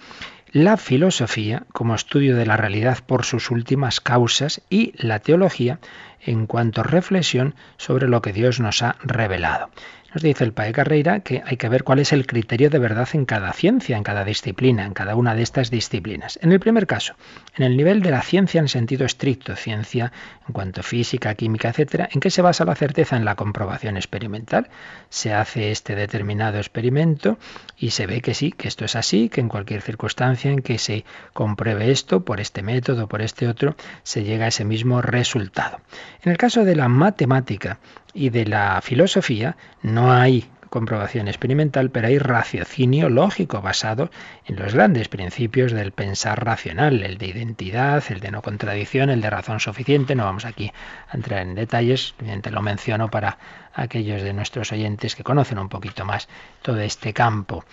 [0.53, 5.79] la filosofía como estudio de la realidad por sus últimas causas y la teología
[6.21, 9.71] en cuanto a reflexión sobre lo que Dios nos ha revelado.
[10.13, 13.09] Nos dice el Pae Carreira que hay que ver cuál es el criterio de verdad
[13.13, 16.37] en cada ciencia, en cada disciplina, en cada una de estas disciplinas.
[16.43, 17.15] En el primer caso,
[17.55, 20.11] en el nivel de la ciencia en sentido estricto, ciencia
[20.47, 23.15] en cuanto física, química, etcétera, ¿en qué se basa la certeza?
[23.15, 24.69] En la comprobación experimental.
[25.09, 27.37] Se hace este determinado experimento
[27.77, 30.77] y se ve que sí, que esto es así, que en cualquier circunstancia en que
[30.77, 35.79] se compruebe esto por este método, por este otro, se llega a ese mismo resultado.
[36.23, 37.79] En el caso de la matemática
[38.13, 44.09] y de la filosofía, no hay comprobación experimental, pero hay raciocinio lógico basado
[44.47, 49.21] en los grandes principios del pensar racional, el de identidad, el de no contradicción, el
[49.21, 50.15] de razón suficiente.
[50.15, 50.71] No vamos aquí
[51.09, 53.37] a entrar en detalles, evidentemente lo menciono para
[53.75, 56.27] aquellos de nuestros oyentes que conocen un poquito más
[56.63, 57.63] todo este campo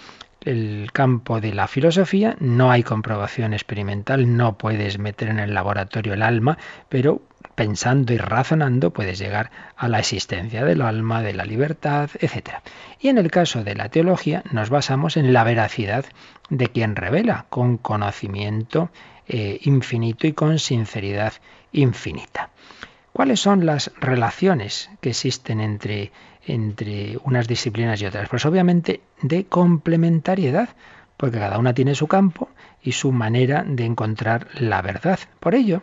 [0.43, 6.15] el campo de la filosofía, no hay comprobación experimental, no puedes meter en el laboratorio
[6.15, 6.57] el alma,
[6.89, 7.21] pero
[7.61, 12.53] pensando y razonando puedes llegar a la existencia del alma, de la libertad, etc.
[12.99, 16.07] Y en el caso de la teología nos basamos en la veracidad
[16.49, 18.89] de quien revela, con conocimiento
[19.29, 21.35] eh, infinito y con sinceridad
[21.71, 22.49] infinita.
[23.13, 26.13] ¿Cuáles son las relaciones que existen entre,
[26.47, 28.31] entre unas disciplinas y otras?
[28.31, 30.71] Pues obviamente de complementariedad,
[31.19, 32.49] porque cada una tiene su campo
[32.83, 35.19] y su manera de encontrar la verdad.
[35.41, 35.83] Por ello,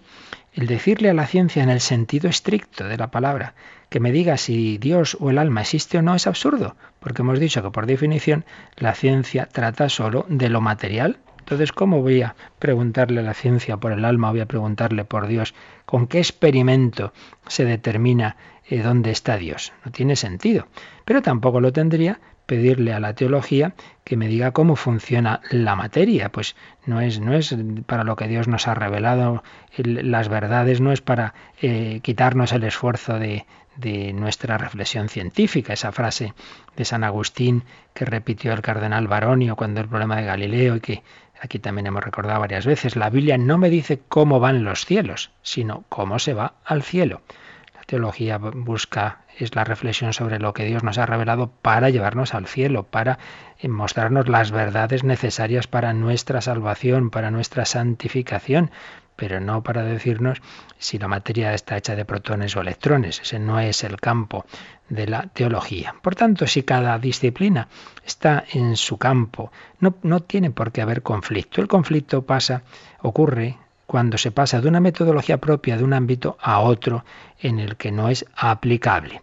[0.58, 3.54] el decirle a la ciencia en el sentido estricto de la palabra
[3.90, 7.40] que me diga si Dios o el alma existe o no es absurdo, porque hemos
[7.40, 8.44] dicho que por definición
[8.76, 11.20] la ciencia trata solo de lo material.
[11.38, 14.32] Entonces, ¿cómo voy a preguntarle a la ciencia por el alma?
[14.32, 15.54] Voy a preguntarle por Dios.
[15.86, 17.14] ¿Con qué experimento
[17.48, 18.36] se determina
[18.68, 19.72] eh, dónde está Dios?
[19.86, 20.68] No tiene sentido.
[21.06, 23.74] Pero tampoco lo tendría pedirle a la teología
[24.04, 26.30] que me diga cómo funciona la materia.
[26.32, 29.44] Pues no es, no es para lo que Dios nos ha revelado
[29.76, 33.46] las verdades, no es para eh, quitarnos el esfuerzo de,
[33.76, 35.74] de nuestra reflexión científica.
[35.74, 36.34] Esa frase
[36.76, 41.04] de San Agustín que repitió el cardenal Baronio cuando el problema de Galileo y que
[41.40, 45.32] aquí también hemos recordado varias veces, la Biblia no me dice cómo van los cielos,
[45.44, 47.22] sino cómo se va al cielo
[47.88, 52.46] teología busca es la reflexión sobre lo que Dios nos ha revelado para llevarnos al
[52.46, 53.18] cielo, para
[53.68, 58.72] mostrarnos las verdades necesarias para nuestra salvación, para nuestra santificación,
[59.16, 60.42] pero no para decirnos
[60.78, 63.22] si la materia está hecha de protones o electrones.
[63.22, 64.46] Ese no es el campo
[64.90, 65.96] de la teología.
[66.02, 67.70] Por tanto, si cada disciplina
[68.06, 71.62] está en su campo, no, no tiene por qué haber conflicto.
[71.62, 72.64] El conflicto pasa,
[73.02, 73.58] ocurre
[73.88, 77.06] cuando se pasa de una metodología propia de un ámbito a otro
[77.40, 79.22] en el que no es aplicable.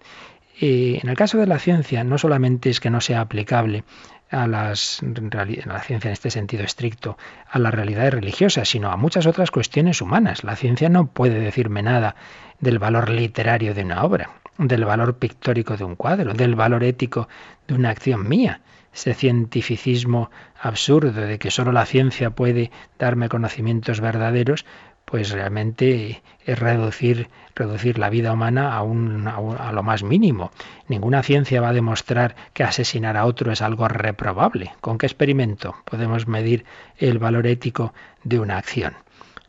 [0.58, 3.84] en el caso de la ciencia, no solamente es que no sea aplicable
[4.30, 9.26] a, las, la ciencia en este sentido estricto, a las realidades religiosas, sino a muchas
[9.26, 10.44] otras cuestiones humanas.
[10.44, 12.16] La ciencia no puede decirme nada
[12.58, 17.28] del valor literario de una obra, del valor pictórico de un cuadro, del valor ético
[17.68, 18.60] de una acción mía
[18.94, 20.30] ese cientificismo
[20.60, 24.64] absurdo de que solo la ciencia puede darme conocimientos verdaderos,
[25.04, 30.50] pues realmente es reducir, reducir la vida humana a, un, a, lo más mínimo.
[30.88, 34.72] Ninguna ciencia va a demostrar que asesinar a otro es algo reprobable.
[34.80, 36.64] ¿Con qué experimento podemos medir
[36.96, 37.92] el valor ético
[38.22, 38.94] de una acción?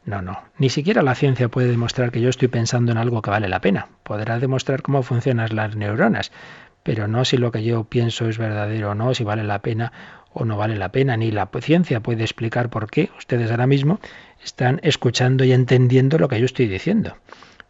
[0.05, 0.39] No, no.
[0.59, 3.59] Ni siquiera la ciencia puede demostrar que yo estoy pensando en algo que vale la
[3.59, 3.87] pena.
[4.03, 6.31] Podrá demostrar cómo funcionan las neuronas,
[6.85, 9.91] pero no si lo que yo pienso es verdadero o no, si vale la pena
[10.31, 13.99] o no vale la pena, ni la ciencia puede explicar por qué ustedes ahora mismo
[14.43, 17.17] están escuchando y entendiendo lo que yo estoy diciendo.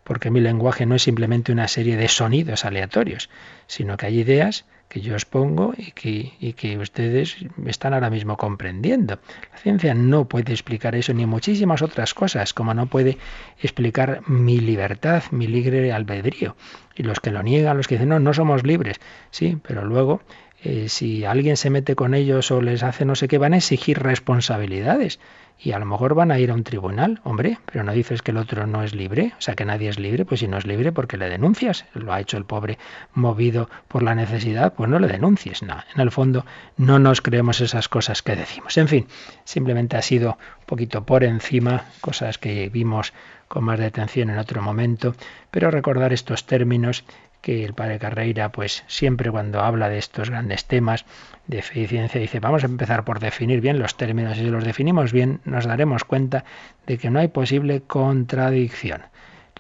[0.04, 3.30] Porque mi lenguaje no es simplemente una serie de sonidos aleatorios,
[3.68, 8.10] sino que hay ideas que yo os pongo y que, y que ustedes están ahora
[8.10, 9.20] mismo comprendiendo.
[9.52, 13.18] La ciencia no puede explicar eso ni muchísimas otras cosas, como no puede
[13.62, 16.56] explicar mi libertad, mi libre albedrío.
[16.96, 19.00] Y los que lo niegan, los que dicen, no, no somos libres,
[19.32, 20.22] sí, pero luego
[20.64, 23.58] eh, si alguien se mete con ellos o les hace no sé qué, van a
[23.58, 25.20] exigir responsabilidades
[25.58, 28.32] y a lo mejor van a ir a un tribunal, hombre, pero no dices que
[28.32, 30.66] el otro no es libre, o sea que nadie es libre, pues si no es
[30.66, 31.86] libre, porque le denuncias?
[31.94, 32.78] Lo ha hecho el pobre
[33.14, 35.78] movido por la necesidad, pues no le denuncies, no.
[35.94, 36.46] En el fondo
[36.78, 38.78] no nos creemos esas cosas que decimos.
[38.78, 39.08] En fin,
[39.46, 43.14] simplemente ha sido un poquito por encima, cosas que vimos
[43.48, 45.16] con más detención en otro momento,
[45.52, 47.06] pero recordar estos términos
[47.46, 51.06] que el padre Carreira, pues siempre cuando habla de estos grandes temas
[51.46, 54.50] de fe y ciencia, dice, vamos a empezar por definir bien los términos, y si
[54.50, 56.44] los definimos bien, nos daremos cuenta
[56.88, 59.04] de que no hay posible contradicción.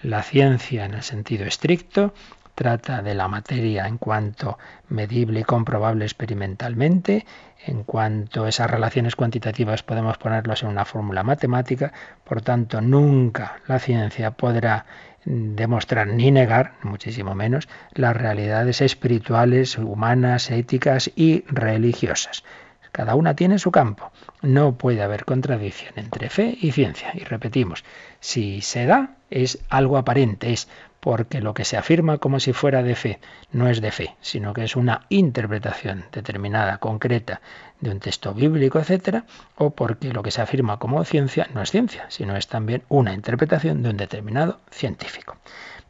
[0.01, 2.15] La ciencia, en el sentido estricto,
[2.55, 4.57] trata de la materia en cuanto
[4.89, 7.23] medible y comprobable experimentalmente,
[7.67, 13.57] en cuanto a esas relaciones cuantitativas podemos ponerlos en una fórmula matemática, por tanto nunca
[13.67, 14.87] la ciencia podrá
[15.25, 22.43] demostrar ni negar, muchísimo menos, las realidades espirituales, humanas, éticas y religiosas.
[22.91, 24.11] Cada una tiene su campo.
[24.41, 27.11] No puede haber contradicción entre fe y ciencia.
[27.13, 27.83] Y repetimos,
[28.21, 30.69] si se da, es algo aparente, es
[31.01, 33.19] porque lo que se afirma como si fuera de fe
[33.51, 37.41] no es de fe, sino que es una interpretación determinada, concreta,
[37.81, 41.71] de un texto bíblico, etcétera, o porque lo que se afirma como ciencia no es
[41.71, 45.37] ciencia, sino es también una interpretación de un determinado científico.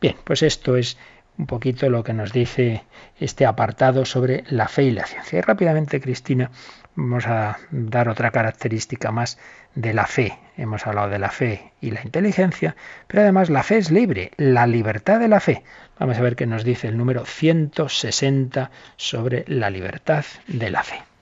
[0.02, 0.98] Bien, pues esto es
[1.38, 2.84] un poquito lo que nos dice
[3.20, 5.40] este apartado sobre la fe y la ciencia.
[5.40, 6.52] Y rápidamente, Cristina,
[6.96, 9.38] vamos a dar otra característica más
[9.76, 10.38] de la fe.
[10.58, 12.76] Hemos hablado de la fe y la inteligencia,
[13.08, 15.64] pero además la fe es libre, la libertad de la fe.
[16.00, 21.14] Vamos a ver qué nos dice el número 160 sobre la libertad de la fe.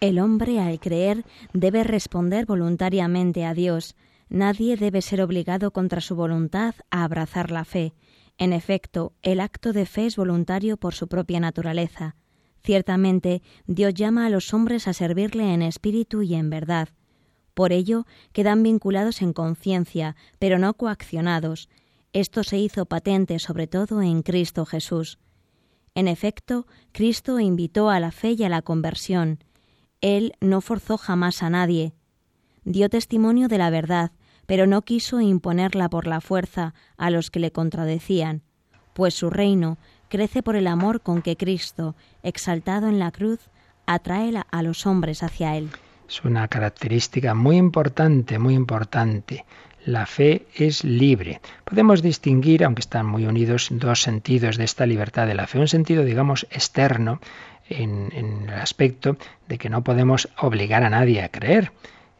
[0.00, 3.96] El hombre al creer debe responder voluntariamente a Dios.
[4.30, 7.92] Nadie debe ser obligado contra su voluntad a abrazar la fe.
[8.38, 12.16] En efecto, el acto de fe es voluntario por su propia naturaleza.
[12.64, 16.88] Ciertamente, Dios llama a los hombres a servirle en espíritu y en verdad.
[17.52, 21.68] Por ello, quedan vinculados en conciencia, pero no coaccionados.
[22.14, 25.18] Esto se hizo patente sobre todo en Cristo Jesús.
[25.94, 29.40] En efecto, Cristo invitó a la fe y a la conversión.
[30.00, 31.92] Él no forzó jamás a nadie.
[32.64, 34.12] Dio testimonio de la verdad,
[34.46, 38.42] pero no quiso imponerla por la fuerza a los que le contradecían,
[38.94, 39.78] pues su reino
[40.08, 43.48] crece por el amor con que Cristo, exaltado en la cruz,
[43.86, 45.70] atrae a los hombres hacia Él.
[46.08, 49.44] Es una característica muy importante, muy importante.
[49.86, 51.40] La fe es libre.
[51.64, 55.58] Podemos distinguir, aunque están muy unidos, dos sentidos de esta libertad de la fe.
[55.58, 57.20] Un sentido, digamos, externo,
[57.70, 59.16] en, el aspecto
[59.48, 61.72] de que no podemos obligar a nadie a creer.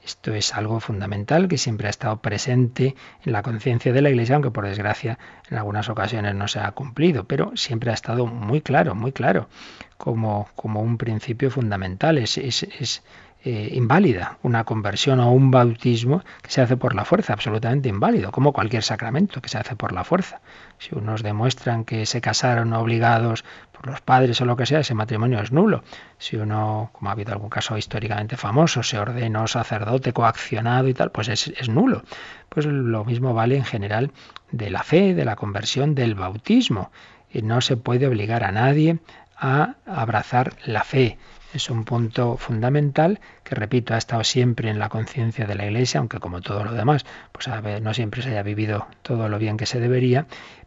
[0.03, 4.37] Esto es algo fundamental que siempre ha estado presente en la conciencia de la Iglesia,
[4.37, 5.19] aunque por desgracia
[5.51, 9.51] en algunas ocasiones no se ha cumplido, pero siempre ha estado muy claro, muy claro,
[9.99, 12.17] como, como un principio fundamental.
[12.17, 13.03] Es
[13.43, 18.33] eh, inválida una conversión o un bautismo que se hace por la fuerza, absolutamente inválido,
[18.33, 20.43] como cualquier sacramento que se hace por la fuerza.
[20.79, 24.95] Si unos demuestran que se casaron obligados por los padres o lo que sea, ese
[24.95, 25.83] matrimonio es nulo.
[26.19, 31.11] Si uno, como ha habido algún caso históricamente famoso, se ordenó sacerdote coaccionado y tal,
[31.11, 32.03] pues es, es nulo.
[32.51, 34.11] Pues lo mismo vale en general
[34.53, 36.91] de la fe, de la conversión, del bautismo.
[37.33, 38.99] Y no se puede obligar a nadie
[39.35, 41.17] a abrazar la fe.
[41.53, 45.99] Es un punto fundamental que, repito, ha estado siempre en la conciencia de la Iglesia,
[45.99, 47.49] aunque como todo lo demás, pues
[47.83, 50.27] no siempre se haya vivido todo lo bien que se debería,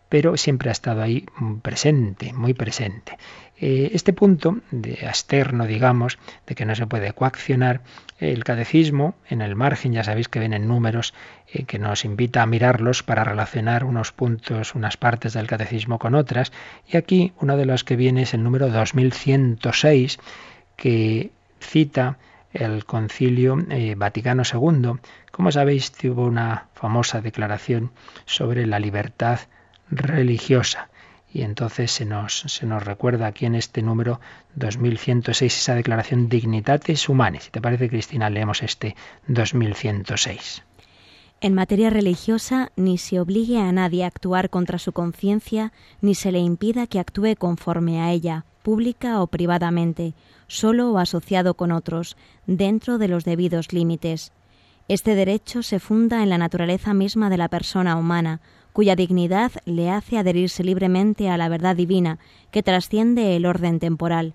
[0.09, 1.25] pero siempre ha estado ahí
[1.61, 3.17] presente, muy presente.
[3.59, 7.81] Eh, este punto de externo, digamos, de que no se puede coaccionar,
[8.19, 11.13] el catecismo, en el margen, ya sabéis que vienen números
[11.51, 16.13] eh, que nos invita a mirarlos para relacionar unos puntos, unas partes del catecismo con
[16.13, 16.51] otras,
[16.87, 20.19] y aquí uno de los que viene es el número 2106,
[20.83, 21.31] que
[21.61, 22.17] cita
[22.51, 24.99] el concilio eh, Vaticano II.
[25.31, 27.91] Como sabéis, tuvo una famosa declaración
[28.25, 29.39] sobre la libertad
[29.89, 30.89] religiosa.
[31.31, 34.19] Y entonces se nos, se nos recuerda aquí en este número
[34.55, 37.43] 2106 esa declaración Dignitatis Humanis.
[37.43, 40.63] Si te parece, Cristina, leemos este 2106.
[41.43, 46.31] En materia religiosa, ni se obligue a nadie a actuar contra su conciencia, ni se
[46.31, 50.13] le impida que actúe conforme a ella, pública o privadamente,
[50.47, 52.15] solo o asociado con otros,
[52.47, 54.31] dentro de los debidos límites.
[54.87, 58.39] Este derecho se funda en la naturaleza misma de la persona humana,
[58.71, 62.19] cuya dignidad le hace adherirse libremente a la verdad divina
[62.51, 64.33] que trasciende el orden temporal.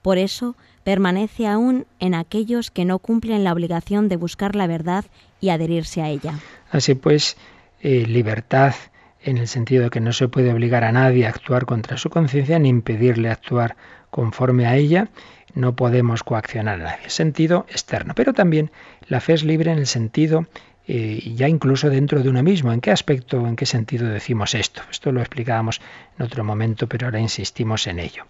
[0.00, 0.56] Por eso
[0.86, 5.04] permanece aún en aquellos que no cumplen la obligación de buscar la verdad
[5.40, 6.38] y adherirse a ella.
[6.70, 7.36] Así pues,
[7.80, 8.72] eh, libertad
[9.20, 12.08] en el sentido de que no se puede obligar a nadie a actuar contra su
[12.08, 13.74] conciencia ni impedirle actuar
[14.10, 15.08] conforme a ella,
[15.54, 17.10] no podemos coaccionar a nadie.
[17.10, 18.14] Sentido externo.
[18.14, 18.70] Pero también
[19.08, 20.46] la fe es libre en el sentido
[20.88, 22.72] eh, ya incluso dentro de uno mismo.
[22.72, 24.82] ¿En qué aspecto, en qué sentido decimos esto?
[24.90, 25.80] Esto lo explicábamos
[26.18, 28.24] en otro momento, pero ahora insistimos en ello.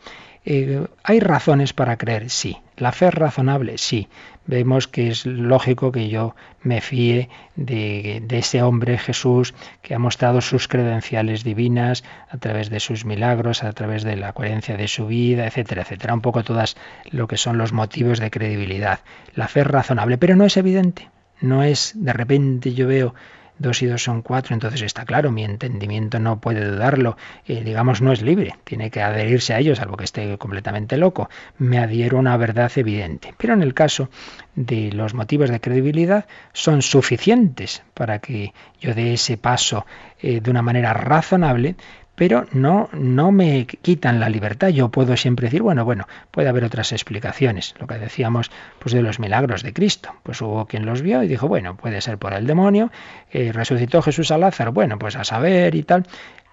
[0.48, 2.30] Eh, ¿Hay razones para creer?
[2.30, 2.56] Sí.
[2.76, 3.78] ¿La fe es razonable?
[3.78, 4.08] Sí.
[4.46, 9.98] Vemos que es lógico que yo me fíe de, de, ese hombre Jesús que ha
[9.98, 14.86] mostrado sus credenciales divinas a través de sus milagros, a través de la coherencia de
[14.86, 16.14] su vida, etcétera, etcétera.
[16.14, 16.76] Un poco todas
[17.10, 19.00] lo que son los motivos de credibilidad.
[19.34, 21.10] La fe es razonable, pero no es evidente.
[21.40, 23.14] No es de repente yo veo
[23.58, 27.16] dos y dos son cuatro, entonces está claro, mi entendimiento no puede dudarlo,
[27.46, 31.30] eh, digamos, no es libre, tiene que adherirse a ellos, algo que esté completamente loco.
[31.58, 33.34] Me adhiero a una verdad evidente.
[33.36, 34.08] Pero en el caso
[34.54, 39.86] de los motivos de credibilidad, son suficientes para que yo dé ese paso
[40.20, 41.76] eh, de una manera razonable,
[42.16, 44.68] pero no, no me quitan la libertad.
[44.68, 47.74] Yo puedo siempre decir, bueno, bueno, puede haber otras explicaciones.
[47.78, 48.50] Lo que decíamos
[48.80, 50.14] pues de los milagros de Cristo.
[50.22, 52.90] Pues hubo quien los vio y dijo, bueno, puede ser por el demonio.
[53.30, 56.06] Eh, resucitó Jesús a Lázaro, bueno, pues a saber y tal.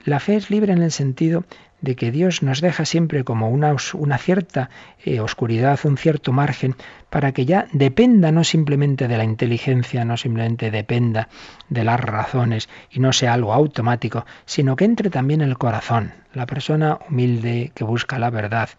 [0.05, 1.45] La fe es libre en el sentido
[1.84, 4.70] de que Dios nos deja siempre como una, una cierta
[5.04, 6.78] eh, oscuridad, un cierto margen,
[7.10, 11.28] para que ya dependa no simplemente de la inteligencia, no simplemente dependa
[11.68, 16.14] de las razones y no sea algo automático, sino que entre también el corazón.
[16.34, 18.70] La persona humilde que busca la verdad,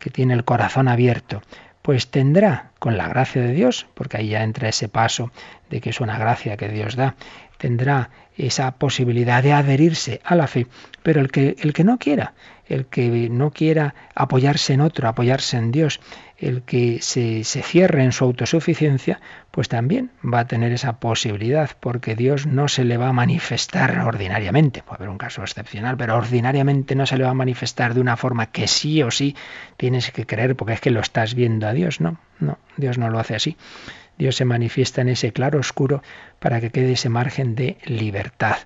[0.00, 1.42] que tiene el corazón abierto,
[1.80, 5.30] pues tendrá, con la gracia de Dios, porque ahí ya entra ese paso
[5.70, 7.14] de que es una gracia que Dios da,
[7.58, 10.66] tendrá esa posibilidad de adherirse a la fe,
[11.02, 12.34] pero el que, el que no quiera,
[12.66, 16.00] el que no quiera apoyarse en otro, apoyarse en Dios,
[16.36, 21.70] el que se, se, cierre en su autosuficiencia, pues también va a tener esa posibilidad,
[21.80, 26.16] porque Dios no se le va a manifestar ordinariamente, puede haber un caso excepcional, pero
[26.16, 29.34] ordinariamente no se le va a manifestar de una forma que sí o sí
[29.76, 33.10] tienes que creer, porque es que lo estás viendo a Dios, no, no, Dios no
[33.10, 33.56] lo hace así.
[34.18, 36.02] Dios se manifiesta en ese claro oscuro
[36.38, 38.56] para que quede ese margen de libertad.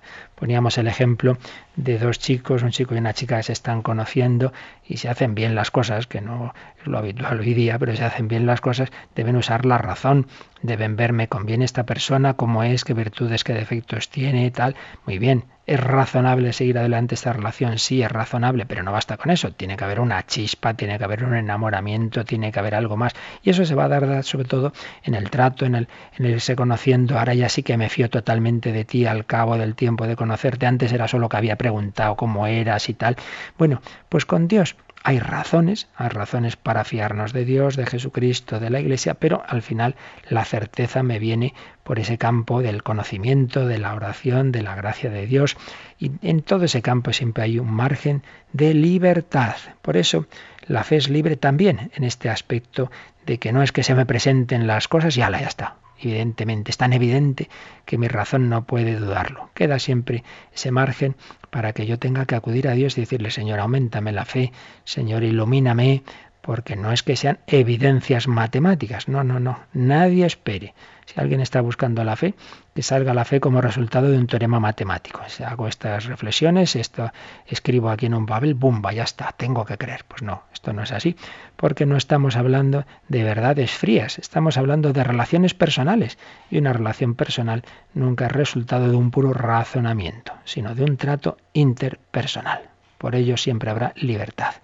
[0.43, 1.37] Poníamos el ejemplo
[1.77, 4.51] de dos chicos, un chico y una chica que se están conociendo
[4.85, 8.03] y se hacen bien las cosas, que no es lo habitual hoy día, pero se
[8.03, 10.27] hacen bien las cosas, deben usar la razón,
[10.61, 14.75] deben verme conviene esta persona, cómo es, qué virtudes, qué defectos tiene, tal.
[15.05, 17.79] Muy bien, ¿Es razonable seguir adelante esta relación?
[17.79, 19.53] Sí, es razonable, pero no basta con eso.
[19.53, 23.13] Tiene que haber una chispa, tiene que haber un enamoramiento, tiene que haber algo más.
[23.43, 24.73] Y eso se va a dar sobre todo
[25.03, 25.87] en el trato, en el,
[26.17, 27.17] en el irse conociendo.
[27.17, 30.65] Ahora ya sí que me fío totalmente de ti al cabo del tiempo de conocerte.
[30.65, 33.15] Antes era solo que había preguntado cómo eras y tal.
[33.59, 38.71] Bueno, pues con Dios hay razones, hay razones para fiarnos de Dios, de Jesucristo, de
[38.71, 39.95] la Iglesia, pero al final
[40.29, 41.53] la certeza me viene
[41.83, 45.55] por ese campo del conocimiento, de la oración, de la gracia de Dios.
[45.99, 48.23] Y en todo ese campo siempre hay un margen
[48.53, 49.55] de libertad.
[49.83, 50.25] Por eso
[50.65, 52.89] la fe es libre también en este aspecto
[53.27, 56.71] de que no es que se me presenten las cosas y ala, ya está evidentemente,
[56.71, 57.49] es tan evidente
[57.85, 59.49] que mi razón no puede dudarlo.
[59.53, 60.23] Queda siempre
[60.53, 61.15] ese margen
[61.49, 64.51] para que yo tenga que acudir a Dios y decirle, Señor, aumentame la fe,
[64.83, 66.03] Señor, ilumíname,
[66.43, 70.73] porque no es que sean evidencias matemáticas, no, no, no, nadie espere
[71.05, 72.33] si alguien está buscando la fe,
[72.75, 75.21] que salga la fe como resultado de un teorema matemático.
[75.27, 77.11] Si hago estas reflexiones, esto
[77.47, 78.91] escribo aquí en un papel, ¡bumba!
[78.91, 80.03] Ya está, tengo que creer.
[80.05, 81.15] Pues no, esto no es así,
[81.55, 86.17] porque no estamos hablando de verdades frías, estamos hablando de relaciones personales.
[86.51, 87.63] Y una relación personal
[87.93, 92.63] nunca es resultado de un puro razonamiento, sino de un trato interpersonal.
[92.97, 94.55] Por ello siempre habrá libertad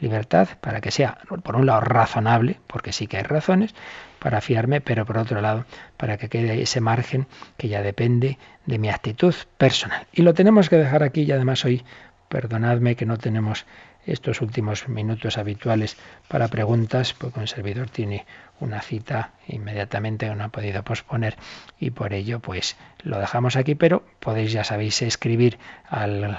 [0.00, 3.74] libertad para que sea, por un lado, razonable, porque sí que hay razones,
[4.18, 5.64] para fiarme, pero por otro lado,
[5.96, 7.26] para que quede ese margen
[7.56, 10.06] que ya depende de mi actitud personal.
[10.12, 11.84] Y lo tenemos que dejar aquí y además hoy,
[12.28, 13.66] perdonadme que no tenemos
[14.06, 15.96] estos últimos minutos habituales
[16.28, 18.24] para preguntas, porque un servidor tiene
[18.60, 21.36] una cita inmediatamente no ha podido posponer
[21.78, 26.36] y por ello pues lo dejamos aquí, pero podéis ya sabéis escribir al,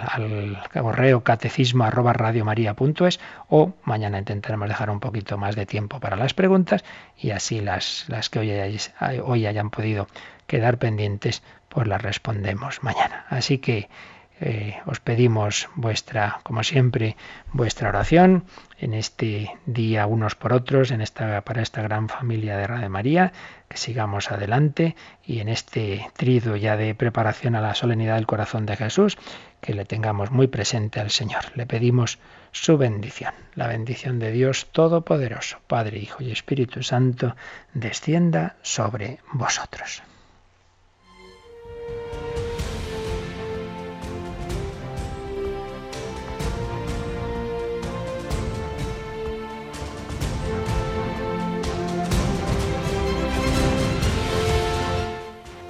[0.74, 1.86] correo catecismo
[3.50, 6.84] o mañana intentaremos dejar un poquito más de tiempo para las preguntas
[7.18, 8.52] y así las, las que hoy,
[9.24, 10.08] hoy hayan podido
[10.48, 13.26] quedar pendientes pues las respondemos mañana.
[13.30, 13.90] Así que
[14.40, 17.18] eh, os pedimos vuestra, como siempre,
[17.54, 18.46] vuestra oración
[18.78, 23.34] en este día unos por otros, en esta, para esta gran familia de Radio María,
[23.68, 28.68] que sigamos adelante y en este trido ya de preparación a la solemnidad del corazón
[28.68, 29.18] de Jesús,
[29.60, 31.46] que le tengamos muy presente al Señor.
[31.56, 32.20] Le pedimos
[32.52, 37.36] su bendición, la bendición de Dios Todopoderoso, Padre, Hijo y Espíritu Santo,
[37.74, 40.04] descienda sobre vosotros.